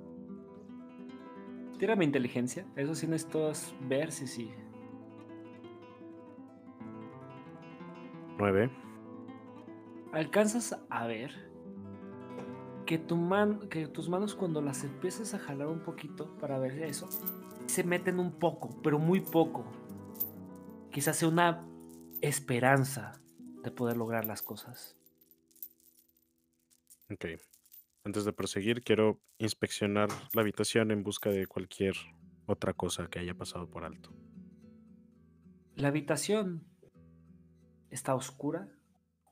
Tírame 1.78 2.04
inteligencia. 2.04 2.66
Eso 2.76 2.94
sí 2.94 3.06
necesitas 3.06 3.74
ver 3.88 4.12
si 4.12 4.26
sí. 4.26 4.50
9. 8.38 8.70
alcanzas 10.12 10.78
a 10.88 11.06
ver 11.06 11.50
que, 12.86 12.98
tu 12.98 13.16
man, 13.16 13.68
que 13.68 13.86
tus 13.86 14.08
manos 14.08 14.34
cuando 14.34 14.62
las 14.62 14.82
empiezas 14.82 15.34
a 15.34 15.38
jalar 15.38 15.68
un 15.68 15.80
poquito 15.80 16.34
para 16.38 16.58
ver 16.58 16.82
eso, 16.82 17.08
se 17.66 17.84
meten 17.84 18.18
un 18.18 18.32
poco, 18.32 18.70
pero 18.82 18.98
muy 18.98 19.20
poco. 19.20 19.64
Quizás 20.90 21.16
sea 21.16 21.28
una 21.28 21.69
esperanza 22.22 23.20
de 23.62 23.70
poder 23.70 23.96
lograr 23.96 24.24
las 24.24 24.42
cosas. 24.42 24.96
Ok. 27.10 27.26
Antes 28.04 28.24
de 28.24 28.32
proseguir, 28.32 28.82
quiero 28.82 29.20
inspeccionar 29.38 30.08
la 30.32 30.42
habitación 30.42 30.90
en 30.90 31.02
busca 31.02 31.30
de 31.30 31.46
cualquier 31.46 31.94
otra 32.46 32.72
cosa 32.72 33.08
que 33.08 33.18
haya 33.18 33.34
pasado 33.34 33.68
por 33.68 33.84
alto. 33.84 34.10
La 35.76 35.88
habitación 35.88 36.64
está 37.90 38.14
oscura, 38.14 38.68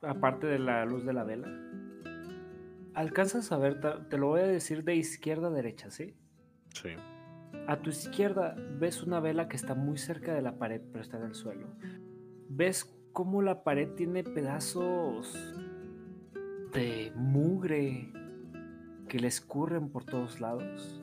aparte 0.02 0.46
de 0.46 0.58
la 0.58 0.84
luz 0.84 1.04
de 1.04 1.12
la 1.12 1.24
vela. 1.24 1.48
Alcanzas 2.94 3.52
a 3.52 3.58
ver, 3.58 3.80
te 4.08 4.18
lo 4.18 4.28
voy 4.28 4.40
a 4.40 4.46
decir 4.46 4.84
de 4.84 4.96
izquierda 4.96 5.48
a 5.48 5.50
derecha, 5.50 5.90
¿sí? 5.90 6.16
Sí. 6.74 6.90
A 7.66 7.80
tu 7.80 7.90
izquierda 7.90 8.56
ves 8.78 9.02
una 9.02 9.20
vela 9.20 9.48
que 9.48 9.56
está 9.56 9.74
muy 9.74 9.98
cerca 9.98 10.34
de 10.34 10.42
la 10.42 10.58
pared, 10.58 10.80
pero 10.92 11.02
está 11.02 11.16
en 11.18 11.24
el 11.24 11.34
suelo. 11.34 11.68
Ves 12.48 12.94
cómo 13.12 13.42
la 13.42 13.62
pared 13.62 13.90
tiene 13.94 14.24
pedazos 14.24 15.36
de 16.72 17.12
mugre 17.14 18.10
que 19.08 19.18
le 19.18 19.28
escurren 19.28 19.90
por 19.90 20.04
todos 20.04 20.40
lados. 20.40 21.02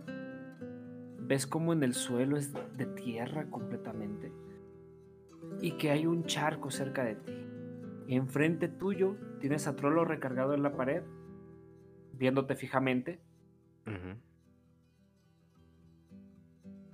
Ves 1.19 1.45
cómo 1.45 1.73
en 1.73 1.84
el 1.84 1.93
suelo 1.93 2.38
es 2.38 2.53
de 2.53 2.86
tierra 2.86 3.49
completamente 3.49 4.31
y 5.62 5.71
que 5.73 5.91
hay 5.91 6.05
un 6.05 6.25
charco 6.25 6.71
cerca 6.71 7.03
de 7.03 7.15
ti. 7.15 7.34
Enfrente 8.08 8.67
tuyo 8.67 9.17
tienes 9.39 9.67
a 9.67 9.75
Trollo 9.75 10.05
recargado 10.05 10.53
en 10.53 10.63
la 10.63 10.75
pared, 10.75 11.03
viéndote 12.13 12.55
fijamente, 12.55 13.19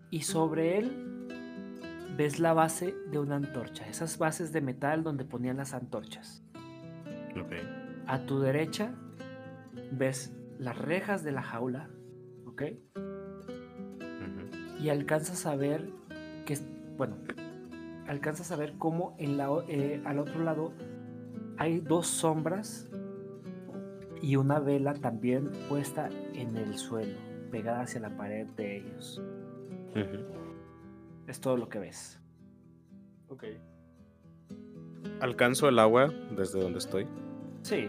y 0.09 0.21
sobre 0.21 0.77
él 0.77 1.10
ves 2.21 2.39
la 2.39 2.53
base 2.53 2.93
de 3.09 3.17
una 3.17 3.37
antorcha, 3.37 3.87
esas 3.87 4.19
bases 4.19 4.53
de 4.53 4.61
metal 4.61 5.01
donde 5.01 5.25
ponían 5.25 5.57
las 5.57 5.73
antorchas. 5.73 6.43
Ok. 7.31 7.53
A 8.05 8.19
tu 8.27 8.39
derecha 8.39 8.93
ves 9.91 10.31
las 10.59 10.77
rejas 10.77 11.23
de 11.23 11.31
la 11.31 11.41
jaula, 11.41 11.89
¿ok? 12.45 12.61
Ujú. 12.95 14.83
Y 14.83 14.89
alcanzas 14.89 15.47
a 15.47 15.55
ver 15.55 15.89
que, 16.45 16.59
bueno, 16.95 17.15
alcanzas 18.07 18.51
a 18.51 18.55
ver 18.55 18.75
cómo 18.77 19.15
en 19.17 19.37
la, 19.37 19.49
eh, 19.67 19.99
al 20.05 20.19
otro 20.19 20.43
lado 20.43 20.73
hay 21.57 21.79
dos 21.79 22.05
sombras 22.05 22.87
y 24.21 24.35
una 24.35 24.59
vela 24.59 24.93
también 24.93 25.49
puesta 25.69 26.07
en 26.35 26.55
el 26.55 26.77
suelo, 26.77 27.17
pegada 27.49 27.81
hacia 27.81 27.99
la 27.99 28.15
pared 28.15 28.45
de 28.55 28.77
ellos. 28.77 29.19
Ujú. 29.95 30.40
Es 31.31 31.39
todo 31.39 31.55
lo 31.55 31.69
que 31.69 31.79
ves. 31.79 32.19
Ok. 33.29 33.45
Alcanzo 35.21 35.69
el 35.69 35.79
agua 35.79 36.13
desde 36.35 36.59
donde 36.59 36.79
estoy. 36.79 37.07
Sí. 37.61 37.87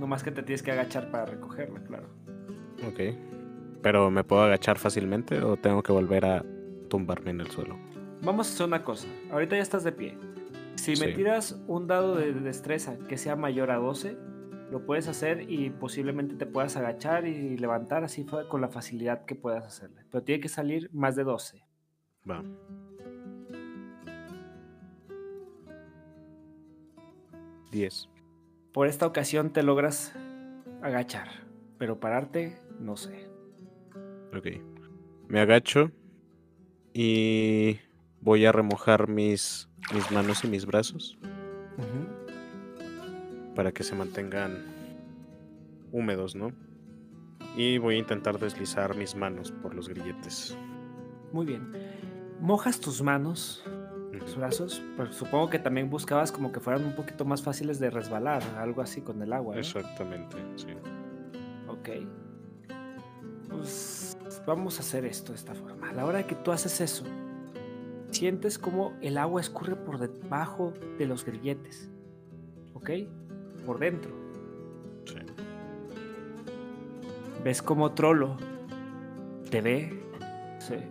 No 0.00 0.06
más 0.06 0.22
que 0.22 0.30
te 0.30 0.42
tienes 0.42 0.62
que 0.62 0.72
agachar 0.72 1.10
para 1.10 1.26
recogerla, 1.26 1.80
claro. 1.84 2.08
Ok. 2.88 3.14
Pero 3.82 4.10
¿me 4.10 4.24
puedo 4.24 4.40
agachar 4.40 4.78
fácilmente 4.78 5.42
o 5.42 5.58
tengo 5.58 5.82
que 5.82 5.92
volver 5.92 6.24
a 6.24 6.46
tumbarme 6.88 7.30
en 7.32 7.42
el 7.42 7.50
suelo? 7.50 7.76
Vamos 8.22 8.48
a 8.48 8.54
hacer 8.54 8.66
una 8.66 8.82
cosa. 8.82 9.06
Ahorita 9.30 9.54
ya 9.56 9.62
estás 9.62 9.84
de 9.84 9.92
pie. 9.92 10.16
Si 10.76 10.92
me 10.92 11.08
Sí. 11.08 11.12
tiras 11.14 11.62
un 11.66 11.88
dado 11.88 12.14
de 12.16 12.32
destreza 12.32 12.96
que 13.06 13.18
sea 13.18 13.36
mayor 13.36 13.70
a 13.70 13.76
12, 13.76 14.16
lo 14.70 14.84
puedes 14.84 15.08
hacer 15.08 15.50
y 15.50 15.70
posiblemente 15.70 16.34
te 16.34 16.46
puedas 16.46 16.76
agachar 16.76 17.26
y 17.26 17.56
levantar 17.56 18.04
así 18.04 18.24
con 18.24 18.60
la 18.60 18.68
facilidad 18.68 19.24
que 19.24 19.34
puedas 19.34 19.66
hacerle. 19.66 20.04
Pero 20.10 20.24
tiene 20.24 20.40
que 20.40 20.48
salir 20.48 20.90
más 20.92 21.16
de 21.16 21.24
12. 21.24 21.64
Va. 22.28 22.42
Diez. 27.70 28.08
Por 28.72 28.86
esta 28.86 29.06
ocasión 29.06 29.52
te 29.52 29.62
logras 29.62 30.14
agachar, 30.82 31.28
pero 31.78 32.00
pararte, 32.00 32.58
no 32.78 32.96
sé. 32.96 33.28
Ok. 34.36 34.48
Me 35.28 35.40
agacho 35.40 35.90
y 36.92 37.78
voy 38.20 38.46
a 38.46 38.52
remojar 38.52 39.08
mis, 39.08 39.68
mis 39.94 40.10
manos 40.10 40.44
y 40.44 40.48
mis 40.48 40.64
brazos 40.64 41.18
para 43.58 43.72
que 43.72 43.82
se 43.82 43.96
mantengan 43.96 44.64
húmedos, 45.90 46.36
¿no? 46.36 46.52
Y 47.56 47.78
voy 47.78 47.96
a 47.96 47.98
intentar 47.98 48.38
deslizar 48.38 48.94
mis 48.94 49.16
manos 49.16 49.50
por 49.50 49.74
los 49.74 49.88
grilletes. 49.88 50.56
Muy 51.32 51.44
bien. 51.44 51.72
Mojas 52.40 52.78
tus 52.78 53.02
manos, 53.02 53.64
tus 54.20 54.36
brazos, 54.36 54.80
pero 54.96 55.12
supongo 55.12 55.50
que 55.50 55.58
también 55.58 55.90
buscabas 55.90 56.30
como 56.30 56.52
que 56.52 56.60
fueran 56.60 56.84
un 56.84 56.94
poquito 56.94 57.24
más 57.24 57.42
fáciles 57.42 57.80
de 57.80 57.90
resbalar, 57.90 58.44
algo 58.58 58.80
así 58.80 59.00
con 59.00 59.20
el 59.22 59.32
agua. 59.32 59.56
¿no? 59.56 59.60
Exactamente, 59.60 60.36
sí. 60.54 60.68
Ok. 61.66 61.88
Pues 63.48 64.16
vamos 64.46 64.76
a 64.78 64.82
hacer 64.82 65.04
esto 65.04 65.32
de 65.32 65.36
esta 65.38 65.56
forma. 65.56 65.90
A 65.90 65.94
la 65.94 66.06
hora 66.06 66.24
que 66.28 66.36
tú 66.36 66.52
haces 66.52 66.80
eso, 66.80 67.02
sientes 68.12 68.56
como 68.56 68.96
el 69.00 69.18
agua 69.18 69.40
escurre 69.40 69.74
por 69.74 69.98
debajo 69.98 70.74
de 70.96 71.06
los 71.06 71.24
grilletes. 71.24 71.90
¿Ok? 72.74 72.90
Por 73.68 73.78
dentro. 73.80 74.10
sí. 75.04 75.18
Ves 77.44 77.60
como 77.60 77.92
Trollo 77.92 78.34
te 79.50 79.60
ve. 79.60 80.02
Se, 80.58 80.88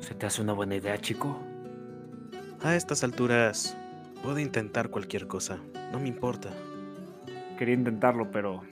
¿Se 0.00 0.14
te 0.16 0.26
hace 0.26 0.42
una 0.42 0.54
buena 0.54 0.74
idea, 0.74 0.98
chico? 0.98 1.38
A 2.64 2.74
estas 2.74 3.04
alturas 3.04 3.76
puedo 4.24 4.40
intentar 4.40 4.88
cualquier 4.88 5.28
cosa. 5.28 5.60
No 5.92 6.00
me 6.00 6.08
importa. 6.08 6.50
Quería 7.56 7.76
intentarlo, 7.76 8.32
pero 8.32 8.64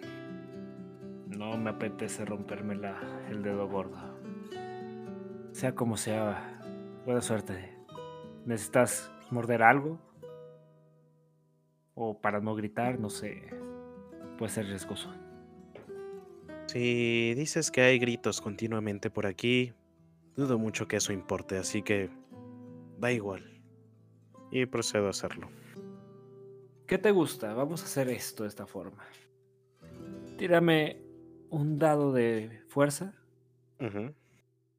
no 1.28 1.56
me 1.58 1.70
apetece 1.70 2.24
romperme 2.24 2.74
la, 2.74 2.98
el 3.30 3.44
dedo 3.44 3.68
gordo. 3.68 3.98
Sea 5.52 5.76
como 5.76 5.96
sea, 5.96 6.60
buena 7.04 7.20
suerte. 7.20 7.72
¿Necesitas 8.46 9.12
morder 9.30 9.62
algo? 9.62 10.09
O 12.02 12.18
para 12.18 12.40
no 12.40 12.54
gritar, 12.54 12.98
no 12.98 13.10
sé. 13.10 13.42
Puede 14.38 14.50
ser 14.50 14.64
riesgoso. 14.64 15.12
Si 16.66 17.34
dices 17.34 17.70
que 17.70 17.82
hay 17.82 17.98
gritos 17.98 18.40
continuamente 18.40 19.10
por 19.10 19.26
aquí, 19.26 19.74
dudo 20.34 20.58
mucho 20.58 20.88
que 20.88 20.96
eso 20.96 21.12
importe, 21.12 21.58
así 21.58 21.82
que 21.82 22.08
da 22.98 23.12
igual. 23.12 23.60
Y 24.50 24.64
procedo 24.64 25.08
a 25.08 25.10
hacerlo. 25.10 25.50
¿Qué 26.86 26.96
te 26.96 27.10
gusta? 27.10 27.52
Vamos 27.52 27.82
a 27.82 27.84
hacer 27.84 28.08
esto 28.08 28.44
de 28.44 28.48
esta 28.48 28.66
forma. 28.66 29.04
Tírame 30.38 31.02
un 31.50 31.78
dado 31.78 32.14
de 32.14 32.62
fuerza 32.68 33.14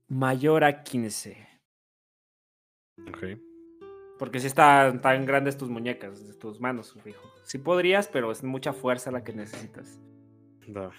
mayor 0.07 0.63
a 0.63 0.81
15. 0.81 1.37
ok. 3.09 3.50
Porque 4.21 4.39
si 4.39 4.45
están 4.45 5.01
tan 5.01 5.25
grandes 5.25 5.57
tus 5.57 5.71
muñecas, 5.71 6.37
tus 6.37 6.59
manos, 6.59 6.95
fijo. 7.03 7.27
Sí 7.41 7.57
podrías, 7.57 8.07
pero 8.07 8.31
es 8.31 8.43
mucha 8.43 8.71
fuerza 8.71 9.09
la 9.09 9.23
que 9.23 9.33
necesitas. 9.33 9.99
Va. 10.69 10.91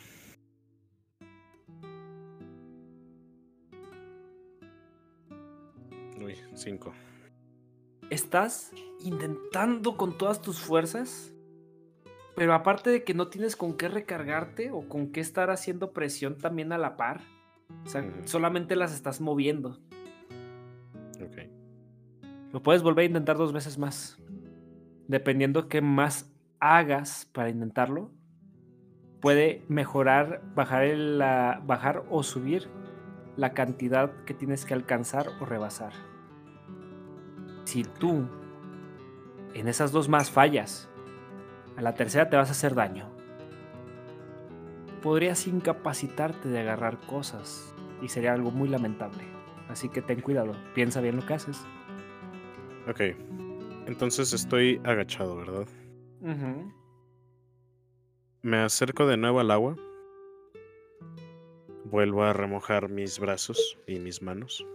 Uy, 6.21 6.35
cinco. 6.55 6.93
Estás 8.11 8.73
intentando 8.99 9.97
con 9.97 10.19
todas 10.19 10.43
tus 10.43 10.59
fuerzas, 10.59 11.33
pero 12.35 12.55
aparte 12.55 12.91
de 12.91 13.05
que 13.05 13.15
no 13.15 13.29
tienes 13.29 13.55
con 13.55 13.77
qué 13.77 13.87
recargarte 13.87 14.73
o 14.73 14.89
con 14.89 15.13
qué 15.13 15.21
estar 15.21 15.53
haciendo 15.53 15.93
presión 15.93 16.39
también 16.39 16.73
a 16.73 16.79
la 16.79 16.97
par, 16.97 17.21
o 17.87 17.89
sea, 17.89 18.05
solamente 18.25 18.75
las 18.75 18.93
estás 18.93 19.21
moviendo. 19.21 19.79
Lo 22.53 22.63
puedes 22.63 22.83
volver 22.83 23.05
a 23.05 23.07
intentar 23.07 23.37
dos 23.39 23.53
veces 23.53 23.79
más. 23.79 24.19
Dependiendo 25.09 25.69
qué 25.69 25.81
más 25.81 26.31
hagas 26.61 27.29
para 27.33 27.49
intentarlo, 27.49 28.11
puede 29.21 29.65
mejorar, 29.69 30.43
bajar, 30.55 30.87
la- 30.97 31.63
bajar 31.65 32.05
o 32.11 32.23
subir 32.23 32.69
la 33.37 33.55
cantidad 33.55 34.13
que 34.27 34.35
tienes 34.35 34.67
que 34.67 34.75
alcanzar 34.75 35.29
o 35.41 35.47
rebasar. 35.47 35.93
Si 37.65 37.85
tú 37.85 38.29
en 39.55 39.69
esas 39.69 39.93
dos 39.93 40.09
más 40.09 40.31
fallas, 40.31 40.91
a 41.77 41.83
la 41.83 41.95
tercera 41.95 42.29
te 42.29 42.37
vas 42.37 42.49
a 42.49 42.53
hacer 42.53 42.75
daño. 42.75 43.09
Podrías 45.03 45.47
incapacitarte 45.47 46.49
de 46.49 46.61
agarrar 46.61 46.99
cosas 47.07 47.75
y 48.03 48.09
sería 48.09 48.35
algo 48.35 48.51
muy 48.51 48.69
lamentable. 48.69 49.25
Así 49.69 49.89
que 49.89 50.03
ten 50.03 50.21
cuidado, 50.21 50.55
piensa 50.75 51.01
bien 51.01 51.17
lo 51.17 51.25
que 51.25 51.35
haces. 51.35 51.65
Ok. 52.89 53.01
Entonces 53.87 54.33
estoy 54.33 54.81
agachado, 54.85 55.37
¿verdad? 55.37 55.67
Me 58.43 58.59
acerco 58.59 59.07
de 59.07 59.17
nuevo 59.17 59.41
al 59.41 59.51
agua. 59.51 59.77
Vuelvo 61.85 62.25
a 62.25 62.33
remojar 62.33 62.89
mis 62.89 63.19
brazos 63.19 63.79
y 63.87 63.99
mis 63.99 64.23
manos. 64.23 64.67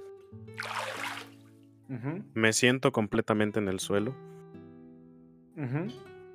Me 2.33 2.53
siento 2.53 2.91
completamente 2.91 3.59
en 3.59 3.67
el 3.67 3.79
suelo. 3.79 4.13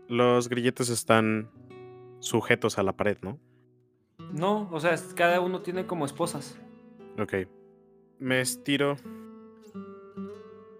Los 0.08 0.48
grilletes 0.48 0.88
están 0.88 1.50
sujetos 2.18 2.78
a 2.78 2.82
la 2.82 2.96
pared, 2.96 3.18
¿no? 3.22 3.38
No, 4.32 4.68
o 4.70 4.80
sea, 4.80 4.94
cada 5.14 5.40
uno 5.40 5.62
tiene 5.62 5.86
como 5.86 6.04
esposas. 6.04 6.58
Ok. 7.18 7.34
Me 8.18 8.40
estiro 8.40 8.96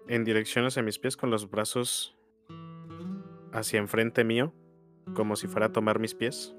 en 0.07 0.23
dirección 0.23 0.65
hacia 0.65 0.83
mis 0.83 0.99
pies 0.99 1.17
con 1.17 1.29
los 1.29 1.49
brazos 1.49 2.15
hacia 3.51 3.79
enfrente 3.79 4.23
mío, 4.23 4.53
como 5.15 5.35
si 5.35 5.47
fuera 5.47 5.67
a 5.67 5.71
tomar 5.71 5.99
mis 5.99 6.15
pies. 6.15 6.55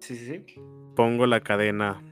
Sí, 0.00 0.16
sí, 0.16 0.44
sí. 0.46 0.60
Pongo 0.96 1.26
la 1.26 1.40
cadena 1.40 2.02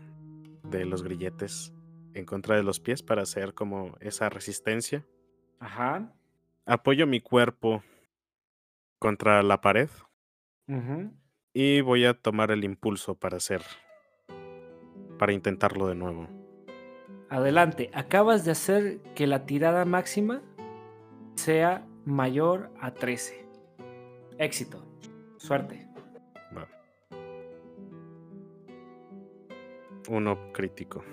de 0.65 0.85
los 0.85 1.03
grilletes 1.03 1.73
en 2.15 2.25
contra 2.25 2.57
de 2.57 2.63
los 2.63 2.81
pies 2.81 3.03
para 3.03 3.23
hacer 3.23 3.55
como 3.55 3.97
esa 4.01 4.29
resistencia. 4.29 5.07
Ajá. 5.59 6.15
Apoyo 6.67 7.07
mi 7.07 7.21
cuerpo 7.21 7.83
contra 8.99 9.43
la 9.43 9.61
pared 9.61 9.89
ujú. 10.69 11.13
y 11.55 11.81
voy 11.81 12.05
a 12.05 12.15
tomar 12.15 12.51
el 12.51 12.65
impulso 12.65 13.15
para 13.15 13.39
hacer, 13.39 13.63
para 15.19 15.33
intentarlo 15.33 15.89
de 15.89 15.95
nuevo. 15.95 16.29
Adelante. 17.31 17.91
Acabas 17.95 18.45
de 18.45 18.51
hacer 18.53 19.01
que 19.15 19.27
la 19.27 19.47
tirada 19.47 19.85
máxima 19.85 20.43
sea 21.39 21.87
mayor 22.05 22.71
a 22.81 22.93
13. 22.93 23.47
Éxito. 24.39 24.85
Suerte. 25.37 25.89
Va. 26.57 26.69
Uno 30.09 30.53
crítico. 30.53 31.05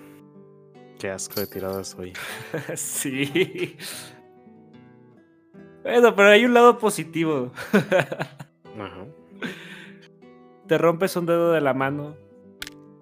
Qué 0.98 1.10
asco 1.10 1.40
de 1.40 1.46
tiradas 1.46 1.94
hoy. 1.94 2.12
sí. 2.74 3.76
Bueno, 5.82 6.14
pero 6.16 6.28
hay 6.28 6.44
un 6.44 6.54
lado 6.54 6.78
positivo. 6.78 7.52
Ajá. 7.72 9.06
Te 10.66 10.78
rompes 10.78 11.14
un 11.16 11.26
dedo 11.26 11.52
de 11.52 11.60
la 11.60 11.72
mano. 11.72 12.16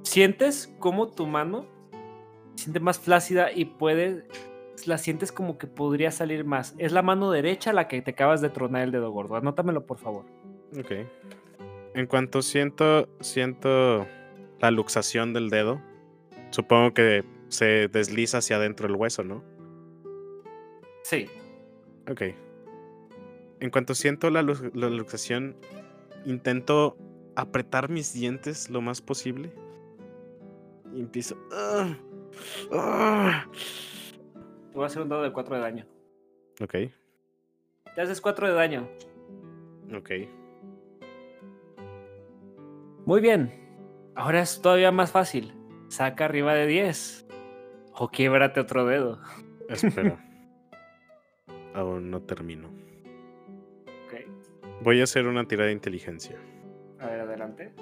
Sientes 0.02 0.74
como 0.78 1.08
tu 1.08 1.26
mano 1.26 1.72
se 2.56 2.64
siente 2.64 2.80
más 2.80 2.98
flácida 2.98 3.50
y 3.52 3.64
puede. 3.64 4.28
La 4.87 4.98
sientes 4.98 5.32
como 5.32 5.56
que 5.56 5.66
podría 5.66 6.10
salir 6.10 6.44
más. 6.44 6.74
Es 6.78 6.92
la 6.92 7.02
mano 7.02 7.30
derecha 7.30 7.72
la 7.72 7.88
que 7.88 8.02
te 8.02 8.10
acabas 8.10 8.40
de 8.40 8.50
tronar 8.50 8.82
el 8.82 8.90
dedo 8.90 9.10
gordo. 9.10 9.37
Anótamelo, 9.37 9.87
por 9.87 9.98
favor. 9.98 10.24
Ok. 10.78 10.92
En 11.94 12.06
cuanto 12.06 12.42
siento, 12.42 13.08
siento 13.20 14.06
la 14.60 14.70
luxación 14.72 15.32
del 15.32 15.48
dedo, 15.48 15.80
supongo 16.50 16.92
que 16.92 17.24
se 17.48 17.87
desliza 17.88 18.38
hacia 18.38 18.56
adentro 18.56 18.88
el 18.88 18.96
hueso, 18.96 19.22
¿no? 19.22 19.44
Sí. 21.02 21.28
Ok. 22.10 22.22
En 23.60 23.70
cuanto 23.70 23.94
siento 23.94 24.28
la, 24.30 24.42
lux- 24.42 24.72
la 24.74 24.88
luxación, 24.90 25.54
intento 26.26 26.96
apretar 27.37 27.88
mis 27.88 28.12
dientes 28.12 28.68
lo 28.70 28.80
más 28.80 29.00
posible 29.00 29.52
y 30.92 31.00
empiezo. 31.00 31.37
Te 34.74 34.78
voy 34.78 34.82
a 34.82 34.87
hacer 34.88 35.02
un 35.02 35.08
dado 35.08 35.22
de 35.22 35.32
4 35.32 35.54
de 35.54 35.60
daño. 35.62 35.87
Ok, 36.60 36.72
Te 37.94 38.00
haces 38.00 38.20
4 38.20 38.48
de 38.48 38.54
daño. 38.54 38.88
ok. 39.96 40.10
Muy 43.06 43.20
bien. 43.20 43.54
Ahora 44.16 44.40
es 44.40 44.60
todavía 44.60 44.90
más 44.90 45.12
fácil. 45.12 45.54
Saca 45.87 46.24
arriba 46.24 46.54
de 46.54 46.66
10. 46.66 47.24
O 47.92 48.08
quiebrate 48.08 48.58
otro 48.58 48.84
dedo. 48.84 49.20
Espera. 49.68 50.18
Aún 51.74 52.10
no 52.10 52.20
termino. 52.22 52.66
Ok. 54.06 54.26
Voy 54.82 55.00
a 55.00 55.04
hacer 55.04 55.28
una 55.28 55.46
tirada 55.46 55.68
de 55.68 55.74
inteligencia. 55.74 56.37
A 56.98 57.06
ver, 57.06 57.20
adelante. 57.20 57.72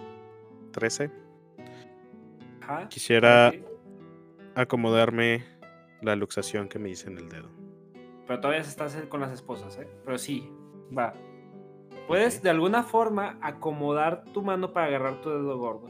13. 0.73 1.11
Ajá. 2.61 2.87
Quisiera 2.91 3.51
acomodarme 4.55 5.52
la 6.03 6.17
luxación 6.17 6.69
que 6.69 6.79
me 6.79 6.91
hice 6.91 7.09
en 7.11 7.19
el 7.19 7.29
dedo. 7.29 7.49
Pero 8.27 8.41
todavía 8.41 8.61
estás 8.63 8.95
con 9.09 9.21
las 9.21 9.33
esposas, 9.33 9.79
¿eh? 9.79 9.89
Pero 10.05 10.19
sí, 10.19 10.49
va. 10.97 11.13
Puedes 12.07 12.43
de 12.43 12.51
alguna 12.51 12.83
forma 12.83 13.39
acomodar 13.41 14.25
tu 14.33 14.43
mano 14.43 14.73
para 14.73 14.87
agarrar 14.87 15.21
tu 15.21 15.31
dedo 15.31 15.57
gordo. 15.59 15.89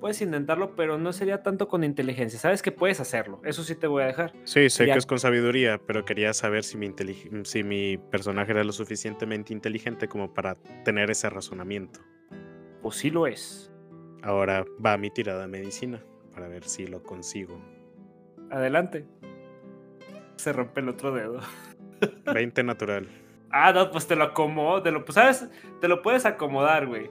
Puedes 0.00 0.20
intentarlo, 0.20 0.74
pero 0.74 0.98
no 0.98 1.12
sería 1.12 1.42
tanto 1.44 1.68
con 1.68 1.84
inteligencia. 1.84 2.36
Sabes 2.38 2.60
que 2.60 2.72
puedes 2.72 2.98
hacerlo. 2.98 3.40
Eso 3.44 3.62
sí 3.62 3.76
te 3.76 3.86
voy 3.86 4.02
a 4.02 4.06
dejar. 4.06 4.32
Sí, 4.42 4.68
sé 4.68 4.86
Ya. 4.86 4.94
que 4.94 4.98
es 4.98 5.06
con 5.06 5.20
sabiduría, 5.20 5.78
pero 5.86 6.04
quería 6.04 6.32
saber 6.34 6.64
si 6.64 6.76
mi, 6.76 6.88
intelig- 6.88 7.44
si 7.44 7.62
mi 7.62 7.98
personaje 7.98 8.50
era 8.50 8.64
lo 8.64 8.72
suficientemente 8.72 9.52
inteligente 9.52 10.08
como 10.08 10.34
para 10.34 10.56
tener 10.84 11.10
ese 11.10 11.30
razonamiento. 11.30 12.00
Pues 12.82 12.96
sí 12.96 13.10
lo 13.10 13.28
es. 13.28 13.72
Ahora 14.22 14.64
va 14.84 14.96
mi 14.96 15.10
tirada 15.10 15.42
de 15.42 15.48
medicina 15.48 16.02
para 16.34 16.48
ver 16.48 16.64
si 16.64 16.86
lo 16.88 17.02
consigo. 17.04 17.60
Adelante. 18.50 19.06
Se 20.36 20.52
rompe 20.52 20.80
el 20.80 20.88
otro 20.88 21.12
dedo. 21.12 21.40
20 22.32 22.62
natural. 22.64 23.08
Ah, 23.50 23.72
no, 23.72 23.90
pues 23.90 24.06
te 24.06 24.16
lo 24.16 24.24
acomodo. 24.24 24.82
Te 24.82 24.90
lo, 24.90 25.04
pues, 25.04 25.14
¿sabes? 25.14 25.48
Te 25.80 25.88
lo 25.88 26.02
puedes 26.02 26.24
acomodar, 26.26 26.86
güey. 26.86 27.10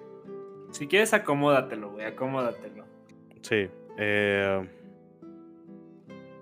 Si 0.72 0.88
quieres, 0.88 1.14
acomódatelo, 1.14 1.92
güey. 1.92 2.06
Acomódatelo. 2.06 2.86
Sí. 3.42 3.70
eh, 3.98 4.68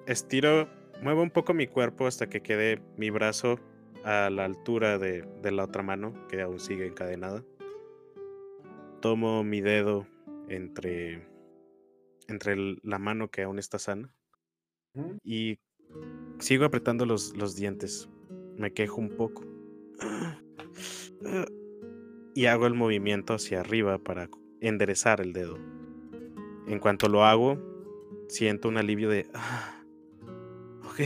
estiro, 0.06 0.68
muevo 1.02 1.22
un 1.22 1.32
poco 1.32 1.54
mi 1.54 1.68
cuerpo 1.68 2.08
hasta 2.08 2.28
que 2.30 2.42
quede 2.42 2.82
mi 2.98 3.10
brazo 3.10 3.60
a 4.04 4.30
la 4.30 4.46
altura 4.46 4.98
de, 4.98 5.24
de 5.42 5.52
la 5.52 5.66
otra 5.66 5.84
mano, 5.84 6.14
que 6.30 6.42
aún 6.42 6.60
sigue 6.60 6.88
encadenada. 6.88 7.44
Tomo 9.02 9.44
mi 9.44 9.62
dedo 9.62 10.08
entre, 10.50 11.28
entre 12.28 12.56
la 12.84 13.00
mano 13.00 13.30
que 13.30 13.44
aún 13.44 13.60
está 13.60 13.80
sana 13.80 14.14
y 15.24 15.60
sigo 16.40 16.66
apretando 16.66 17.06
los, 17.06 17.36
los 17.38 17.56
dientes. 17.56 18.10
Me 18.58 18.72
quejo 18.74 19.00
un 19.02 19.10
poco. 19.10 19.44
Y 22.36 22.46
hago 22.46 22.68
el 22.68 22.74
movimiento 22.74 23.34
hacia 23.34 23.60
arriba 23.62 23.98
para 23.98 24.30
enderezar 24.62 25.22
el 25.22 25.34
dedo. 25.34 25.58
En 26.68 26.80
cuanto 26.80 27.10
lo 27.10 27.26
hago, 27.26 27.58
siento 28.28 28.68
un 28.70 28.78
alivio 28.78 29.10
de... 29.10 29.30
"Ah, 29.34 29.84
ok, 30.86 31.00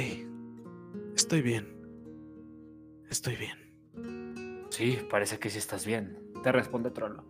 estoy 1.16 1.42
bien. 1.42 1.68
Estoy 3.10 3.36
bien. 3.36 4.66
Sí, 4.70 4.98
parece 5.10 5.38
que 5.40 5.50
sí 5.50 5.58
estás 5.60 5.86
bien. 5.86 6.18
Te 6.44 6.52
responde 6.52 6.90
Trollo. 6.92 7.24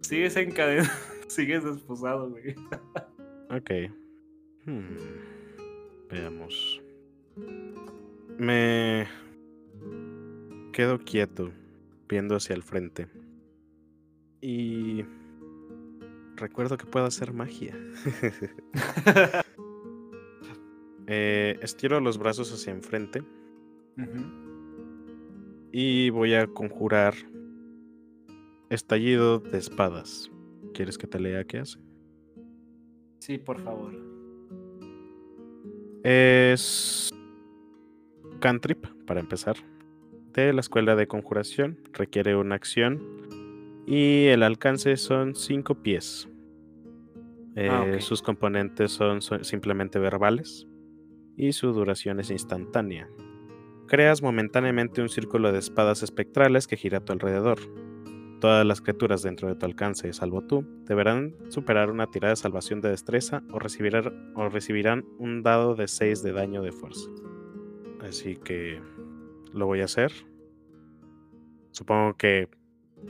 Sigues 0.00 0.36
encadenado. 0.36 0.88
Sigues 1.28 1.64
esposado, 1.64 2.30
güey. 2.30 2.54
Ok. 3.50 3.70
Hmm, 4.66 4.96
Veamos. 6.14 6.80
Me 8.38 9.08
quedo 10.72 11.00
quieto, 11.00 11.50
viendo 12.08 12.36
hacia 12.36 12.54
el 12.54 12.62
frente. 12.62 13.08
Y 14.40 15.04
recuerdo 16.36 16.76
que 16.76 16.86
puedo 16.86 17.06
hacer 17.06 17.32
magia. 17.32 17.76
Eh, 21.06 21.58
estiro 21.60 22.00
los 22.00 22.16
brazos 22.16 22.50
hacia 22.50 22.72
enfrente 22.72 23.20
Ujú. 23.98 24.24
y 25.70 26.08
voy 26.08 26.32
a 26.32 26.46
conjurar 26.46 27.12
estallido 28.70 29.38
de 29.38 29.58
espadas. 29.58 30.30
¿Quieres 30.72 30.96
que 30.96 31.06
te 31.06 31.20
lea 31.20 31.44
qué 31.44 31.58
hace? 31.58 31.78
Sí, 33.18 33.36
por 33.36 33.60
favor. 33.60 34.13
Es 36.04 37.12
cantrip, 38.40 38.86
para 39.06 39.20
empezar, 39.20 39.56
de 40.34 40.52
la 40.52 40.60
escuela 40.60 40.96
de 40.96 41.06
conjuración. 41.06 41.78
Requiere 41.92 42.36
una 42.36 42.54
acción 42.54 43.02
y 43.86 44.26
el 44.26 44.42
alcance 44.42 44.96
son 44.98 45.34
5 45.34 45.82
pies. 45.82 46.28
Eh, 47.56 47.68
Ah. 47.70 48.00
Sus 48.00 48.20
componentes 48.20 48.92
son, 48.92 49.22
son 49.22 49.44
simplemente 49.44 49.98
verbales 49.98 50.66
y 51.36 51.52
su 51.52 51.72
duración 51.72 52.20
es 52.20 52.30
instantánea. 52.30 53.08
Creas 53.86 54.22
momentáneamente 54.22 55.00
un 55.00 55.08
círculo 55.08 55.52
de 55.52 55.58
espadas 55.58 56.02
espectrales 56.02 56.66
que 56.66 56.76
gira 56.76 56.98
a 56.98 57.04
tu 57.04 57.12
alrededor. 57.12 57.58
Todas 58.44 58.66
las 58.66 58.82
criaturas 58.82 59.22
dentro 59.22 59.48
de 59.48 59.54
tu 59.54 59.64
alcance, 59.64 60.12
salvo 60.12 60.42
tú, 60.42 60.66
deberán 60.84 61.34
superar 61.48 61.90
una 61.90 62.10
tirada 62.10 62.32
de 62.32 62.36
salvación 62.36 62.82
de 62.82 62.90
destreza 62.90 63.42
o, 63.50 63.58
recibirán- 63.58 64.32
o 64.34 64.50
recibirán 64.50 65.06
un 65.18 65.42
dado 65.42 65.74
de 65.74 65.88
6 65.88 66.22
de 66.22 66.32
daño 66.32 66.60
de 66.60 66.70
fuerza. 66.70 67.08
Así 68.06 68.36
que 68.36 68.82
lo 69.54 69.64
voy 69.64 69.80
a 69.80 69.86
hacer. 69.86 70.12
Supongo 71.70 72.18
que 72.18 72.50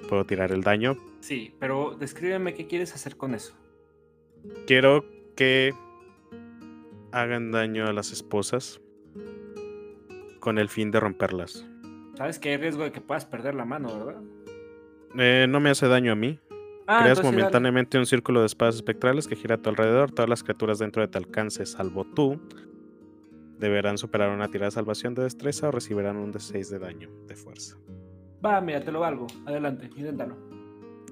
puedo 0.09 0.25
tirar 0.25 0.53
el 0.53 0.63
daño. 0.63 0.97
Sí, 1.19 1.53
pero 1.59 1.97
descríbeme 1.99 2.55
qué 2.55 2.69
quieres 2.69 2.95
hacer 2.95 3.17
con 3.17 3.35
eso. 3.35 3.57
Quiero 4.69 5.05
que 5.35 5.75
hagan 7.11 7.51
daño 7.51 7.89
a 7.89 7.93
las 7.93 8.13
esposas 8.13 8.81
con 10.39 10.59
el 10.59 10.69
fin 10.69 10.93
de 10.93 11.01
romperlas. 11.01 11.67
Sabes 12.17 12.39
que 12.39 12.51
hay 12.51 12.57
riesgo 12.57 12.85
de 12.85 12.93
que 12.93 13.01
puedas 13.01 13.27
perder 13.27 13.57
la 13.57 13.65
mano, 13.65 13.89
¿verdad? 13.99 14.23
Eh, 15.19 15.47
no 15.49 15.61
me 15.61 15.71
hace 15.71 15.87
daño 15.89 16.13
a 16.13 16.17
mí. 16.17 16.39
Ah, 16.87 17.01
Creas 17.03 17.19
dale. 17.19 17.31
momentáneamente 17.31 17.99
un 17.99 18.07
círculo 18.07 18.41
de 18.41 18.47
espadas 18.47 18.75
espectrales 18.75 19.27
que 19.27 19.37
gira 19.37 19.55
a 19.57 19.59
tu 19.59 19.71
alrededor. 19.71 20.11
Todas 20.11 20.29
las 20.29 20.43
criaturas 20.43 20.79
dentro 20.79 21.03
de 21.03 21.09
tu 21.09 21.19
alcance, 21.19 21.65
salvo 21.67 22.05
tú, 22.05 22.41
deberán 23.59 23.97
superar 23.97 24.31
una 24.31 24.49
tirada 24.49 24.67
de 24.67 24.73
salvación 24.73 25.15
de 25.15 25.23
destreza 25.23 25.69
o 25.69 25.71
recibirán 25.71 26.17
un 26.17 26.33
D6 26.33 26.69
de 26.69 26.79
daño 26.79 27.11
de 27.27 27.37
fuerza. 27.37 27.77
Va, 28.45 28.61
mira, 28.61 28.81
te 28.83 28.93
lo 28.93 29.01
valgo. 29.01 29.27
Adelante, 29.47 29.89
inténtalo. 29.97 30.37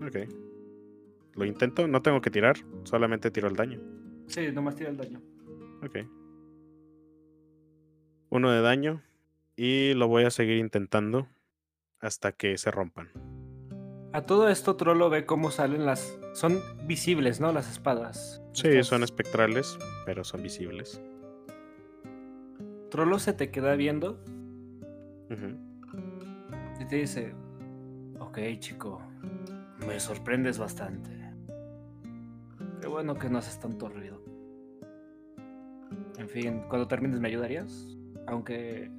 Ok. 0.07 0.17
Lo 1.35 1.47
intento, 1.47 1.89
no 1.89 2.03
tengo 2.03 2.21
que 2.21 2.31
tirar, 2.31 2.57
solamente 2.85 3.31
tiro 3.31 3.49
el 3.49 3.57
daño. 3.57 3.81
Sí, 4.27 4.53
nomás 4.53 4.77
tira 4.77 4.91
el 4.91 4.99
daño. 4.99 5.23
Ok. 5.83 5.99
Uno 8.29 8.51
de 8.51 8.61
daño 8.61 9.03
y 9.57 9.95
lo 9.95 10.09
voy 10.09 10.25
a 10.25 10.31
seguir 10.31 10.59
intentando 10.59 11.27
hasta 12.01 12.33
que 12.33 12.59
se 12.59 12.71
rompan. 12.71 13.09
A 14.13 14.23
todo 14.23 14.49
esto, 14.49 14.77
Trollo 14.77 15.09
ve 15.09 15.25
cómo 15.25 15.51
salen 15.51 15.87
las. 15.87 16.19
Son 16.35 16.61
visibles, 16.87 17.41
¿no? 17.41 17.53
Las 17.53 17.71
espadas. 17.71 18.43
Sí, 18.53 18.69
Estas- 18.69 18.87
son 18.89 19.03
espectrales, 19.03 19.79
pero 20.05 20.23
son 20.25 20.43
visibles. 20.43 21.01
Trollo 22.91 23.19
se 23.19 23.33
te 23.33 23.51
queda 23.51 23.75
viendo 23.75 24.19
y 26.79 26.85
te 26.87 26.97
dice: 26.97 27.35
Ok, 28.19 28.39
chico, 28.59 29.01
me 29.87 29.99
sorprendes 29.99 30.59
bastante. 30.59 31.11
Qué 32.83 32.89
bueno 32.89 33.15
que 33.15 33.31
no 33.31 33.39
haces 33.39 33.59
tanto 33.61 33.89
ruido. 33.89 34.21
En 36.19 36.29
fin, 36.29 36.63
cuando 36.69 36.87
termines, 36.87 37.19
¿me 37.19 37.29
ayudarías? 37.29 37.87
Aunque. 38.27 38.91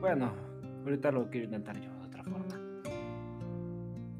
Bueno, 0.00 0.32
ahorita 0.84 1.10
lo 1.10 1.28
quiero 1.30 1.46
intentar 1.46 1.80
yo 1.80 1.90
de 1.98 2.06
otra 2.06 2.22
forma. 2.24 2.60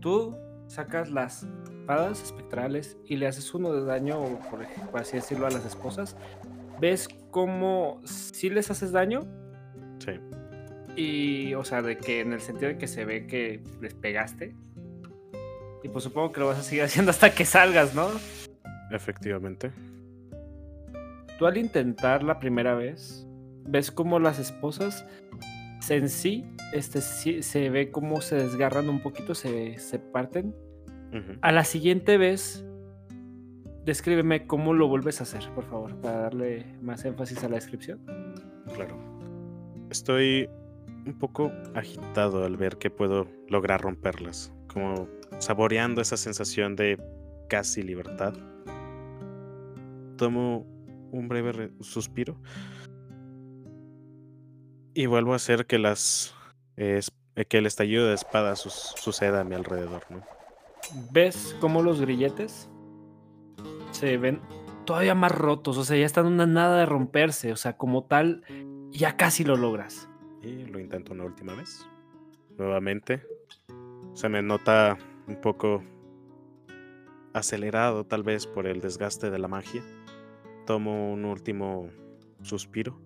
Tú 0.03 0.37
sacas 0.67 1.11
las 1.11 1.45
espadas 1.45 2.23
espectrales 2.23 2.99
y 3.07 3.17
le 3.17 3.29
haces 3.29 3.55
uno 3.55 3.73
de 3.73 3.85
daño, 3.85 4.19
por, 4.51 4.67
por 4.91 5.01
así 5.01 5.17
decirlo, 5.17 5.47
a 5.47 5.51
las 5.51 5.65
esposas. 5.65 6.17
¿Ves 6.81 7.09
cómo 7.31 8.01
si 8.05 8.51
les 8.51 8.69
haces 8.71 8.91
daño? 8.91 9.21
Sí. 10.01 10.13
Y, 10.97 11.55
o 11.55 11.65
sea, 11.65 11.83
de 11.83 11.97
que 11.97 12.21
en 12.21 12.33
el 12.33 12.41
sentido 12.41 12.69
de 12.69 12.79
que 12.79 12.89
se 12.89 13.05
ve 13.05 13.29
que 13.29 13.63
les 13.81 13.95
pegaste. 13.95 14.57
Y 15.85 15.89
pues 15.89 16.03
supongo 16.03 16.33
que 16.33 16.41
lo 16.41 16.49
vas 16.49 16.59
a 16.59 16.63
seguir 16.63 16.83
haciendo 16.85 17.13
hasta 17.13 17.33
que 17.33 17.45
salgas, 17.45 17.95
¿no? 17.95 18.09
Efectivamente. 18.91 19.71
Tú 21.39 21.47
al 21.47 21.57
intentar 21.57 22.25
la 22.25 22.41
primera 22.41 22.75
vez, 22.75 23.25
ves 23.67 23.93
como 23.93 24.19
las 24.19 24.41
esposas 24.41 25.07
en 25.91 26.09
sí, 26.09 26.45
este, 26.73 27.01
sí- 27.01 27.43
se 27.43 27.71
ve 27.71 27.91
como 27.91 28.21
se 28.21 28.37
desgarran 28.37 28.89
un 28.89 29.01
poquito, 29.01 29.35
se, 29.35 29.79
se 29.79 29.99
parten. 29.99 30.55
Ujú. 31.11 31.39
A 31.43 31.53
la 31.53 31.65
siguiente 31.65 32.17
vez, 32.17 32.65
descríbeme 33.85 34.47
cómo 34.47 34.73
lo 34.75 34.89
vuelves 34.89 35.21
a 35.21 35.25
hacer, 35.25 35.43
por 35.55 35.65
favor, 35.65 35.97
para 36.01 36.19
darle 36.19 36.65
más 36.81 37.05
énfasis 37.05 37.43
a 37.45 37.49
la 37.49 37.57
descripción. 37.57 38.01
Claro. 38.75 38.97
Estoy 39.91 40.49
un 41.05 41.19
poco 41.19 41.51
agitado 41.75 42.45
al 42.45 42.57
ver 42.57 42.79
que 42.79 42.89
puedo 42.91 43.27
lograr 43.49 43.81
romperlas, 43.83 44.53
como 44.73 45.09
saboreando 45.39 46.01
esa 46.01 46.17
sensación 46.17 46.77
de 46.77 46.99
casi 47.49 47.83
libertad. 47.83 48.35
Tomo 50.17 50.65
un 51.11 51.29
breve 51.29 51.73
suspiro 51.81 52.41
y 54.95 55.07
vuelvo 55.07 55.33
a 55.33 55.37
hacer 55.37 55.67
que 55.67 55.79
las 55.79 56.35
que 56.77 57.59
el 57.59 57.67
estallido 57.67 58.07
de 58.07 58.15
espadas 58.15 58.61
suceda 58.61 59.41
a 59.41 59.45
mi 59.45 59.55
alrededor, 59.55 60.03
¿no? 60.11 60.23
¿Ves 61.11 61.57
cómo 61.61 61.83
los 61.83 62.01
grilletes 62.01 62.69
se 63.93 64.17
ven 64.19 64.41
todavía 64.85 65.15
más 65.15 65.33
rotos? 65.33 65.79
O 65.79 65.85
sea, 65.85 65.97
ya 65.97 66.05
están 66.05 66.27
una 66.27 66.47
nada 66.47 66.79
de 66.79 66.87
romperse. 66.87 67.53
O 67.53 67.57
sea, 67.57 67.77
como 67.77 68.05
tal, 68.05 68.43
ya 68.91 69.17
casi 69.17 69.45
lo 69.45 69.57
logras. 69.57 70.09
Y 70.43 70.65
lo 70.67 70.79
intento 70.81 71.13
una 71.13 71.25
última 71.25 71.55
vez. 71.55 71.87
Nuevamente. 72.59 73.23
Se 74.15 74.29
me 74.29 74.43
nota 74.43 74.99
un 75.27 75.41
poco 75.41 75.83
acelerado, 77.33 78.05
tal 78.05 78.23
vez 78.23 78.47
por 78.47 78.67
el 78.67 78.81
desgaste 78.81 79.31
de 79.31 79.39
la 79.39 79.49
magia. 79.49 79.83
Tomo 80.67 81.13
un 81.13 81.25
último 81.25 81.89
suspiro. 82.43 83.01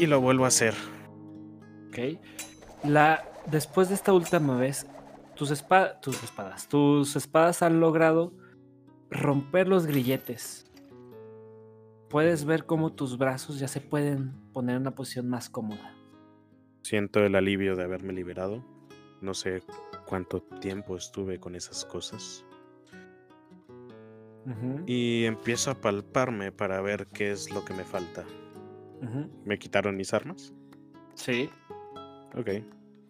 Y 0.00 0.06
lo 0.06 0.18
vuelvo 0.18 0.46
a 0.46 0.48
hacer. 0.48 0.72
Ok. 1.88 2.18
La, 2.84 3.22
después 3.50 3.90
de 3.90 3.94
esta 3.94 4.14
última 4.14 4.56
vez, 4.56 4.86
tus, 5.36 5.48
tus 6.00 6.22
espadas, 6.24 6.68
tus 6.68 7.16
espadas 7.16 7.60
han 7.60 7.80
logrado 7.80 8.32
romper 9.10 9.68
los 9.68 9.84
grilletes. 9.84 10.64
Puedes 12.08 12.46
ver 12.46 12.64
cómo 12.64 12.94
tus 12.94 13.18
brazos 13.18 13.58
ya 13.58 13.68
se 13.68 13.82
pueden 13.82 14.32
poner 14.54 14.76
en 14.76 14.82
una 14.82 14.94
posición 14.94 15.28
más 15.28 15.50
cómoda. 15.50 15.94
Siento 16.82 17.20
el 17.20 17.34
alivio 17.34 17.76
de 17.76 17.84
haberme 17.84 18.14
liberado. 18.14 18.64
No 19.20 19.34
sé 19.34 19.62
cuánto 20.06 20.40
tiempo 20.62 20.96
estuve 20.96 21.38
con 21.38 21.54
esas 21.54 21.84
cosas. 21.84 22.46
Y 24.86 25.26
empiezo 25.26 25.70
a 25.70 25.74
palparme 25.74 26.52
para 26.52 26.80
ver 26.80 27.06
qué 27.08 27.32
es 27.32 27.52
lo 27.52 27.66
que 27.66 27.74
me 27.74 27.84
falta. 27.84 28.24
¿Me 29.44 29.58
quitaron 29.58 29.96
mis 29.96 30.12
armas? 30.12 30.52
Sí. 31.14 31.50
Ok. 32.36 32.48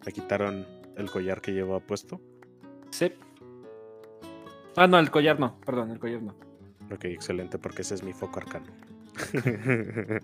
¿Me 0.05 0.11
quitaron 0.11 0.65
el 0.97 1.09
collar 1.09 1.41
que 1.41 1.51
llevo 1.51 1.79
puesto? 1.79 2.21
Sí. 2.91 3.13
Ah, 4.75 4.87
no, 4.87 4.99
el 4.99 5.11
collar 5.11 5.39
no, 5.39 5.59
perdón, 5.61 5.91
el 5.91 5.99
collar 5.99 6.21
no. 6.21 6.35
Ok, 6.91 7.05
excelente, 7.05 7.57
porque 7.57 7.81
ese 7.81 7.95
es 7.95 8.03
mi 8.03 8.13
foco 8.13 8.39
arcano. 8.39 8.67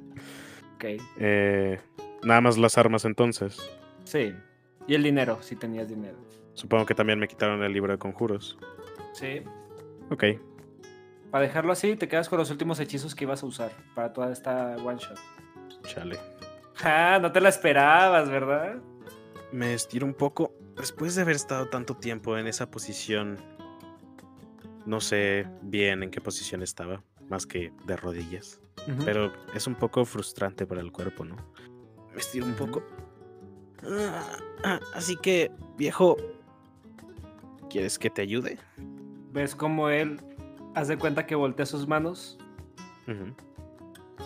ok. 0.75 0.86
Eh, 1.19 1.80
nada 2.23 2.41
más 2.41 2.58
las 2.58 2.77
armas 2.77 3.06
entonces. 3.06 3.58
Sí. 4.03 4.34
Y 4.88 4.95
el 4.95 5.03
dinero, 5.03 5.41
si 5.41 5.56
tenías 5.56 5.89
dinero. 5.89 6.17
Supongo 6.53 6.86
que 6.86 6.95
también 6.95 7.19
me 7.19 7.27
quitaron 7.27 7.63
el 7.63 7.73
libro 7.73 7.91
de 7.91 7.99
conjuros. 7.99 8.58
Sí. 9.13 9.43
Ok. 10.10 10.23
Para 11.32 11.45
dejarlo 11.45 11.73
así, 11.73 11.95
te 11.95 12.08
quedas 12.08 12.30
con 12.30 12.39
los 12.39 12.49
últimos 12.51 12.80
hechizos 12.80 13.13
que 13.13 13.25
ibas 13.25 13.43
a 13.43 13.45
usar 13.45 13.71
para 13.93 14.13
toda 14.13 14.32
esta 14.32 14.77
one 14.77 14.97
shot. 14.97 15.19
Chale. 15.88 16.19
Ah, 16.84 17.17
no 17.21 17.32
te 17.32 17.41
la 17.41 17.50
esperabas, 17.50 18.30
¿verdad? 18.30 18.76
Me 19.52 19.73
estiro 19.73 20.06
un 20.06 20.13
poco. 20.13 20.54
Después 20.76 21.15
de 21.15 21.23
haber 21.23 21.36
estado 21.36 21.67
tanto 21.69 21.95
tiempo 21.95 22.38
en 22.38 22.45
esa 22.45 22.69
posición, 22.69 23.38
no 24.86 25.02
sé 25.02 25.47
bien 25.63 26.04
en 26.04 26.12
qué 26.12 26.21
posición 26.21 26.62
estaba, 26.62 27.02
más 27.30 27.45
que 27.47 27.73
de 27.86 27.95
rodillas. 27.95 28.60
Pero 29.04 29.34
es 29.54 29.67
un 29.67 29.76
poco 29.76 30.06
frustrante 30.06 30.65
para 30.65 30.80
el 30.80 30.91
cuerpo, 30.91 31.26
¿no? 31.26 31.36
Me 32.13 32.19
estiro 32.19 32.45
un 32.45 32.54
poco. 32.54 32.84
Ah, 33.84 34.38
ah, 34.63 34.80
así 34.93 35.17
que, 35.17 35.52
viejo, 35.78 36.15
¿quieres 37.69 38.00
que 38.00 38.10
te 38.10 38.21
ayude? 38.21 38.58
¿Ves 39.34 39.56
cómo 39.56 39.89
él 39.89 40.21
hace 40.73 40.97
cuenta 40.97 41.26
que 41.26 41.36
voltea 41.36 41.65
sus 41.65 41.88
manos? 41.88 42.38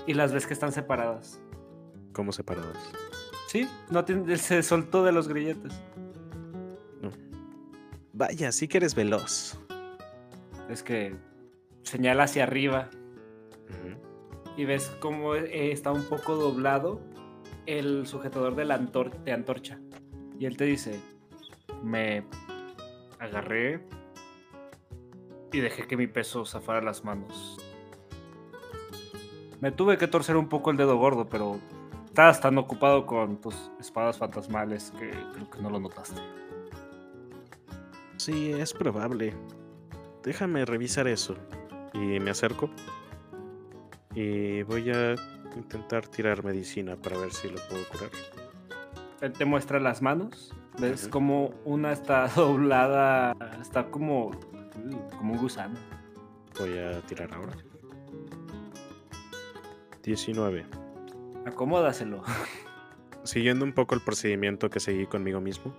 Y 0.05 0.13
las 0.13 0.31
ves 0.31 0.45
que 0.45 0.53
están 0.53 0.71
separadas. 0.71 1.40
¿Cómo 2.13 2.31
separadas? 2.31 2.77
Sí, 3.47 3.67
no 3.89 4.05
se 4.37 4.63
soltó 4.63 5.03
de 5.03 5.11
los 5.11 5.27
grilletes. 5.27 5.73
No. 7.01 7.11
Vaya, 8.13 8.51
sí 8.51 8.67
que 8.67 8.77
eres 8.77 8.95
veloz. 8.95 9.59
Es 10.69 10.83
que 10.83 11.15
señala 11.83 12.23
hacia 12.23 12.43
arriba. 12.43 12.89
Y 14.57 14.65
ves 14.65 14.91
cómo 14.99 15.35
eh, 15.35 15.71
está 15.71 15.91
un 15.91 16.03
poco 16.03 16.35
doblado 16.35 17.01
el 17.65 18.05
sujetador 18.07 18.55
de 18.55 18.65
la 18.65 18.77
de 18.77 19.31
antorcha. 19.31 19.79
Y 20.39 20.45
él 20.45 20.57
te 20.57 20.65
dice, 20.65 20.99
me 21.83 22.25
agarré 23.19 23.81
y 25.51 25.59
dejé 25.59 25.87
que 25.87 25.97
mi 25.97 26.07
peso 26.07 26.45
zafara 26.45 26.81
las 26.81 27.03
manos. 27.03 27.57
Me 29.59 29.71
tuve 29.71 29.97
que 29.97 30.07
torcer 30.07 30.37
un 30.37 30.49
poco 30.49 30.71
el 30.71 30.77
dedo 30.77 30.97
gordo, 30.97 31.29
pero 31.29 31.59
Estabas 32.11 32.41
tan 32.41 32.57
ocupado 32.57 33.05
con 33.05 33.39
tus 33.39 33.55
espadas 33.79 34.17
fantasmales 34.17 34.91
que 34.99 35.11
creo 35.11 35.49
que 35.49 35.61
no 35.61 35.69
lo 35.69 35.79
notaste. 35.79 36.19
Sí, 38.17 38.51
es 38.51 38.73
probable. 38.73 39.33
Déjame 40.21 40.65
revisar 40.65 41.07
eso. 41.07 41.37
Y 41.93 42.19
me 42.19 42.31
acerco. 42.31 42.69
Y 44.13 44.61
voy 44.63 44.91
a 44.91 45.15
intentar 45.55 46.05
tirar 46.05 46.43
medicina 46.43 46.97
para 46.97 47.17
ver 47.17 47.31
si 47.31 47.47
lo 47.47 47.61
puedo 47.69 47.87
curar. 47.87 48.09
Él 49.21 49.31
te 49.31 49.45
muestra 49.45 49.79
las 49.79 50.01
manos. 50.01 50.53
Ves 50.81 51.07
como 51.07 51.53
una 51.63 51.93
está 51.93 52.27
doblada, 52.35 53.37
está 53.61 53.89
como, 53.89 54.31
como 55.17 55.35
un 55.35 55.39
gusano. 55.39 55.79
Voy 56.59 56.77
a 56.77 56.99
tirar 57.03 57.33
ahora. 57.33 57.55
19. 60.03 60.80
Acomódaselo. 61.45 62.23
Siguiendo 63.23 63.65
un 63.65 63.73
poco 63.73 63.95
el 63.95 64.01
procedimiento 64.01 64.69
que 64.69 64.79
seguí 64.79 65.05
conmigo 65.05 65.41
mismo, 65.41 65.75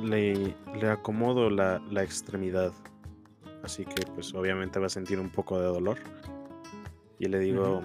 le, 0.00 0.54
le 0.80 0.90
acomodo 0.90 1.50
la, 1.50 1.80
la, 1.90 2.02
extremidad. 2.02 2.72
Así 3.62 3.84
que 3.84 4.06
pues 4.14 4.34
obviamente 4.34 4.78
va 4.78 4.86
a 4.86 4.90
sentir 4.90 5.18
un 5.18 5.30
poco 5.30 5.58
de 5.58 5.66
dolor. 5.66 5.98
Y 7.18 7.26
le 7.26 7.38
digo, 7.38 7.82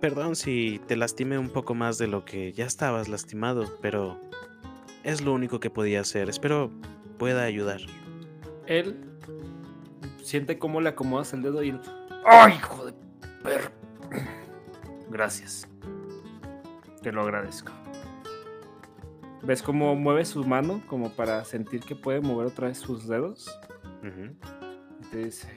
perdón 0.00 0.36
si 0.36 0.80
te 0.86 0.96
lastimé 0.96 1.38
un 1.38 1.50
poco 1.50 1.74
más 1.74 1.98
de 1.98 2.08
lo 2.08 2.24
que 2.24 2.52
ya 2.52 2.66
estabas 2.66 3.08
lastimado, 3.08 3.64
pero 3.80 4.18
es 5.04 5.22
lo 5.22 5.32
único 5.32 5.60
que 5.60 5.70
podía 5.70 6.00
hacer. 6.00 6.28
Espero 6.28 6.70
pueda 7.18 7.44
ayudar. 7.44 7.80
Él 8.66 8.96
siente 10.22 10.58
cómo 10.58 10.80
le 10.80 10.90
acomodas 10.90 11.32
el 11.32 11.42
dedo 11.42 11.62
y... 11.62 11.78
¡Ay, 12.24 12.54
hijo 12.54 12.86
de 12.86 12.94
perro! 13.42 13.81
Gracias. 15.12 15.68
Te 17.02 17.12
lo 17.12 17.20
agradezco. 17.20 17.70
¿Ves 19.42 19.62
cómo 19.62 19.94
mueve 19.94 20.24
su 20.24 20.42
mano 20.42 20.80
como 20.86 21.10
para 21.10 21.44
sentir 21.44 21.80
que 21.80 21.94
puede 21.94 22.20
mover 22.20 22.46
otra 22.46 22.68
vez 22.68 22.78
sus 22.78 23.06
dedos? 23.06 23.54
Y 24.02 25.04
te 25.10 25.18
dice, 25.18 25.48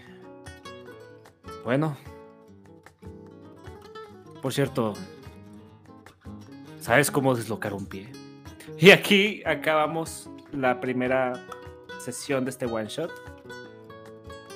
bueno, 1.63 1.95
por 4.41 4.53
cierto, 4.53 4.93
¿sabes 6.81 7.09
cómo 7.09 7.33
deslocar 7.33 7.73
un 7.73 7.85
pie? 7.85 8.11
Y 8.77 8.91
aquí 8.91 9.41
acabamos 9.45 10.29
la 10.51 10.81
primera 10.81 11.33
sesión 11.99 12.43
de 12.43 12.49
este 12.49 12.65
one 12.65 12.87
shot. 12.89 13.11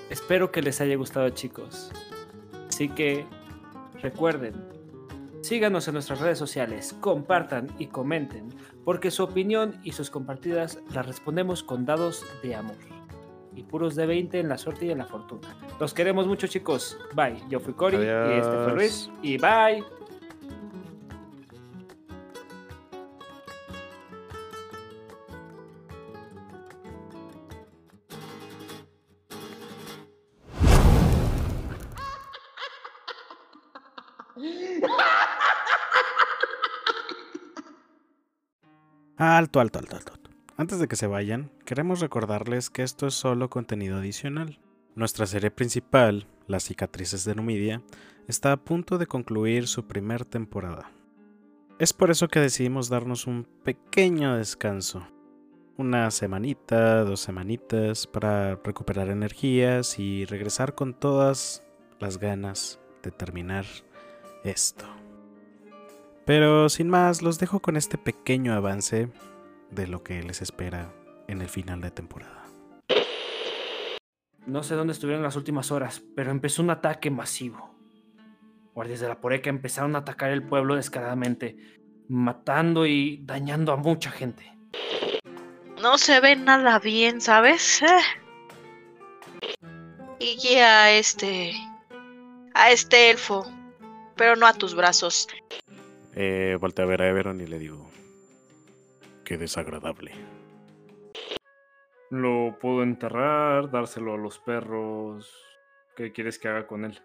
Espero 0.10 0.52
que 0.52 0.62
les 0.62 0.82
haya 0.82 0.98
gustado 0.98 1.30
chicos. 1.30 1.90
Así 2.68 2.90
que 2.90 3.26
recuerden, 4.02 4.79
Síganos 5.50 5.88
en 5.88 5.96
nuestras 5.96 6.20
redes 6.20 6.38
sociales, 6.38 6.96
compartan 7.00 7.70
y 7.80 7.88
comenten, 7.88 8.50
porque 8.86 9.10
su 9.10 9.24
opinión 9.24 9.80
y 9.84 9.94
sus 9.94 10.12
compartidas 10.12 10.78
las 10.94 11.08
respondemos 11.08 11.64
con 11.64 11.88
dados 11.88 12.24
de 12.44 12.54
amor. 12.54 12.76
Y 13.56 13.64
puros 13.64 13.96
de 13.96 14.06
20 14.06 14.42
en 14.42 14.48
la 14.48 14.60
suerte 14.60 14.86
y 14.86 14.92
en 14.92 15.00
la 15.00 15.06
fortuna. 15.06 15.58
Los 15.80 15.96
queremos 15.96 16.28
mucho 16.28 16.46
chicos. 16.46 17.00
Bye. 17.16 17.42
Yo 17.50 17.60
fui 17.60 17.74
Cory 17.74 17.98
y 17.98 18.38
este 18.38 18.64
fue 18.64 18.74
Luis. 18.76 19.10
Y 19.24 19.40
bye. 19.40 19.84
Alto, 39.40 39.62
alto, 39.62 39.80
alto, 39.80 39.96
alto. 39.96 40.30
Antes 40.58 40.80
de 40.80 40.90
que 40.90 40.98
se 40.98 41.08
vayan, 41.08 41.50
queremos 41.64 42.02
recordarles 42.02 42.70
que 42.70 42.84
esto 42.84 43.08
es 43.08 43.14
solo 43.14 43.50
contenido 43.50 43.98
adicional. 43.98 44.60
Nuestra 44.96 45.28
serie 45.28 45.50
principal, 45.50 46.28
Las 46.48 46.66
cicatrices 46.66 47.24
de 47.24 47.36
Numidia, 47.36 47.82
está 48.28 48.52
a 48.52 48.58
punto 48.58 48.98
de 48.98 49.08
concluir 49.08 49.70
su 49.70 49.88
primer 49.88 50.26
temporada. 50.26 50.92
Es 51.80 51.94
por 51.94 52.12
eso 52.12 52.28
que 52.28 52.42
decidimos 52.42 52.90
darnos 52.90 53.28
un 53.28 53.48
pequeño 53.64 54.36
descanso. 54.36 55.08
Una 55.78 56.12
semanita, 56.12 57.06
dos 57.06 57.22
semanitas 57.22 58.08
para 58.08 58.56
recuperar 58.56 59.08
energías 59.08 60.00
y 60.00 60.26
regresar 60.26 60.76
con 60.76 60.94
todas 60.94 61.64
las 62.02 62.18
ganas 62.18 62.78
de 63.04 63.12
terminar 63.12 63.64
esto. 64.44 64.99
Pero 66.30 66.70
sin 66.70 66.90
más, 66.90 67.24
los 67.24 67.40
dejo 67.40 67.60
con 67.60 67.76
este 67.76 67.98
pequeño 67.98 68.54
avance 68.54 69.10
de 69.72 69.88
lo 69.88 70.04
que 70.04 70.22
les 70.22 70.44
espera 70.44 70.94
en 71.28 71.42
el 71.42 71.50
final 71.50 71.82
de 71.82 71.90
temporada. 71.90 72.46
No 74.46 74.62
sé 74.62 74.76
dónde 74.76 74.94
estuvieron 74.94 75.24
las 75.24 75.36
últimas 75.36 75.72
horas, 75.72 76.04
pero 76.16 76.30
empezó 76.30 76.62
un 76.62 76.70
ataque 76.70 77.10
masivo. 77.10 77.74
Guardias 78.76 79.00
de 79.00 79.08
la 79.08 79.20
Poreca 79.20 79.50
empezaron 79.50 79.96
a 79.96 80.00
atacar 80.00 80.30
el 80.30 80.44
pueblo 80.44 80.76
descaradamente, 80.76 81.58
matando 82.08 82.86
y 82.86 83.22
dañando 83.24 83.72
a 83.72 83.78
mucha 83.78 84.12
gente. 84.12 84.56
No 85.82 85.98
se 85.98 86.20
ve 86.20 86.36
nada 86.36 86.78
bien, 86.78 87.22
¿sabes? 87.22 87.82
Eh. 87.82 87.88
Y 90.20 90.38
guía 90.38 90.84
a 90.84 90.92
este. 90.92 91.56
a 92.54 92.70
este 92.70 93.10
elfo. 93.10 93.52
Pero 94.16 94.36
no 94.36 94.46
a 94.46 94.54
tus 94.54 94.76
brazos. 94.76 95.28
Eh, 96.22 96.58
voltea 96.60 96.84
a 96.84 96.88
ver 96.90 97.02
a 97.02 97.08
Everon 97.08 97.40
y 97.40 97.46
le 97.48 97.58
digo. 97.58 97.90
Qué 99.24 99.38
desagradable. 99.38 100.12
Lo 102.10 102.58
puedo 102.60 102.84
enterrar, 102.84 103.72
dárselo 103.72 104.16
a 104.16 104.18
los 104.18 104.38
perros. 104.38 105.32
¿Qué 105.96 106.12
quieres 106.12 106.38
que 106.38 106.50
haga 106.50 106.68
con 106.68 106.84
él? 106.84 107.00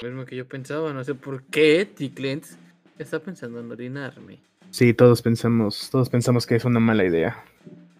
Lo 0.00 0.10
mismo 0.10 0.24
que 0.26 0.36
yo 0.36 0.46
pensaba, 0.46 0.92
no 0.92 1.02
sé 1.02 1.16
por 1.16 1.42
qué 1.46 1.86
Ticlens 1.86 2.56
está 3.00 3.18
pensando 3.18 3.58
en 3.58 3.72
orinarme. 3.72 4.38
Sí, 4.70 4.94
todos 4.94 5.20
pensamos, 5.20 5.90
todos 5.90 6.08
pensamos 6.08 6.46
que 6.46 6.54
es 6.54 6.64
una 6.64 6.78
mala 6.78 7.04
idea. 7.04 7.42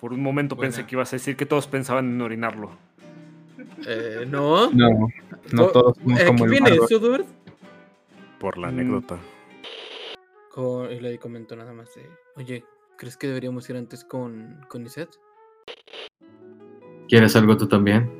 Por 0.00 0.12
un 0.12 0.22
momento 0.22 0.56
pensé 0.56 0.86
que 0.86 0.94
ibas 0.94 1.12
a 1.12 1.16
decir 1.16 1.34
que 1.34 1.44
todos 1.44 1.66
pensaban 1.66 2.08
en 2.08 2.20
orinarlo. 2.20 2.70
Eh, 3.84 4.24
no. 4.28 4.70
No, 4.70 5.08
no 5.50 5.66
todos 5.70 5.96
somos 5.96 6.20
eh, 6.20 6.26
como 6.26 6.44
¿Qué 6.44 6.44
el 6.44 6.50
viene? 6.50 7.24
Por 8.38 8.58
la 8.58 8.70
Mm. 8.70 9.02
Con- 10.58 10.90
y 10.90 10.98
le 10.98 11.20
comentó 11.20 11.54
nada 11.54 11.72
más 11.72 11.94
de, 11.94 12.10
oye, 12.34 12.64
¿crees 12.96 13.16
que 13.16 13.28
deberíamos 13.28 13.70
ir 13.70 13.76
antes 13.76 14.04
con, 14.04 14.60
con 14.68 14.84
Iset? 14.84 15.08
¿Quieres 17.08 17.36
algo 17.36 17.56
tú 17.56 17.68
también? 17.68 18.10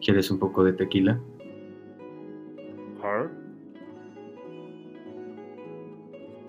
¿Quieres 0.00 0.30
un 0.30 0.38
poco 0.38 0.62
de 0.62 0.74
tequila? 0.74 1.18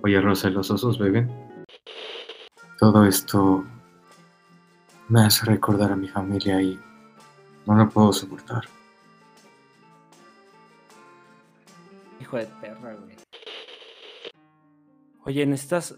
Oye, 0.03 0.21
Rosa, 0.21 0.51
¿los 0.51 0.69
osos 0.69 0.99
beben? 0.99 1.31
Todo 2.77 3.05
esto 3.05 3.65
me 5.09 5.21
hace 5.21 5.47
recordar 5.47 5.91
a 5.91 5.95
mi 5.95 6.09
familia 6.09 6.61
y 6.61 6.79
no 7.65 7.75
lo 7.75 7.89
puedo 7.89 8.13
soportar. 8.13 8.65
hijo 12.33 12.37
de 12.37 12.45
perra. 12.61 12.97
Oye, 15.25 15.45
necesitas. 15.45 15.97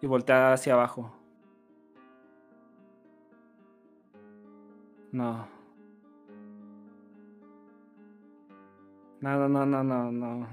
Y 0.00 0.06
voltea 0.06 0.52
hacia 0.52 0.74
abajo. 0.74 1.12
No. 5.12 5.46
No, 9.20 9.48
no, 9.48 9.66
no, 9.66 9.84
no, 9.84 10.10
no, 10.10 10.48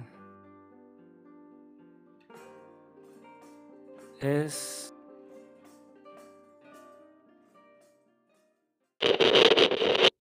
Es... 4.19 4.93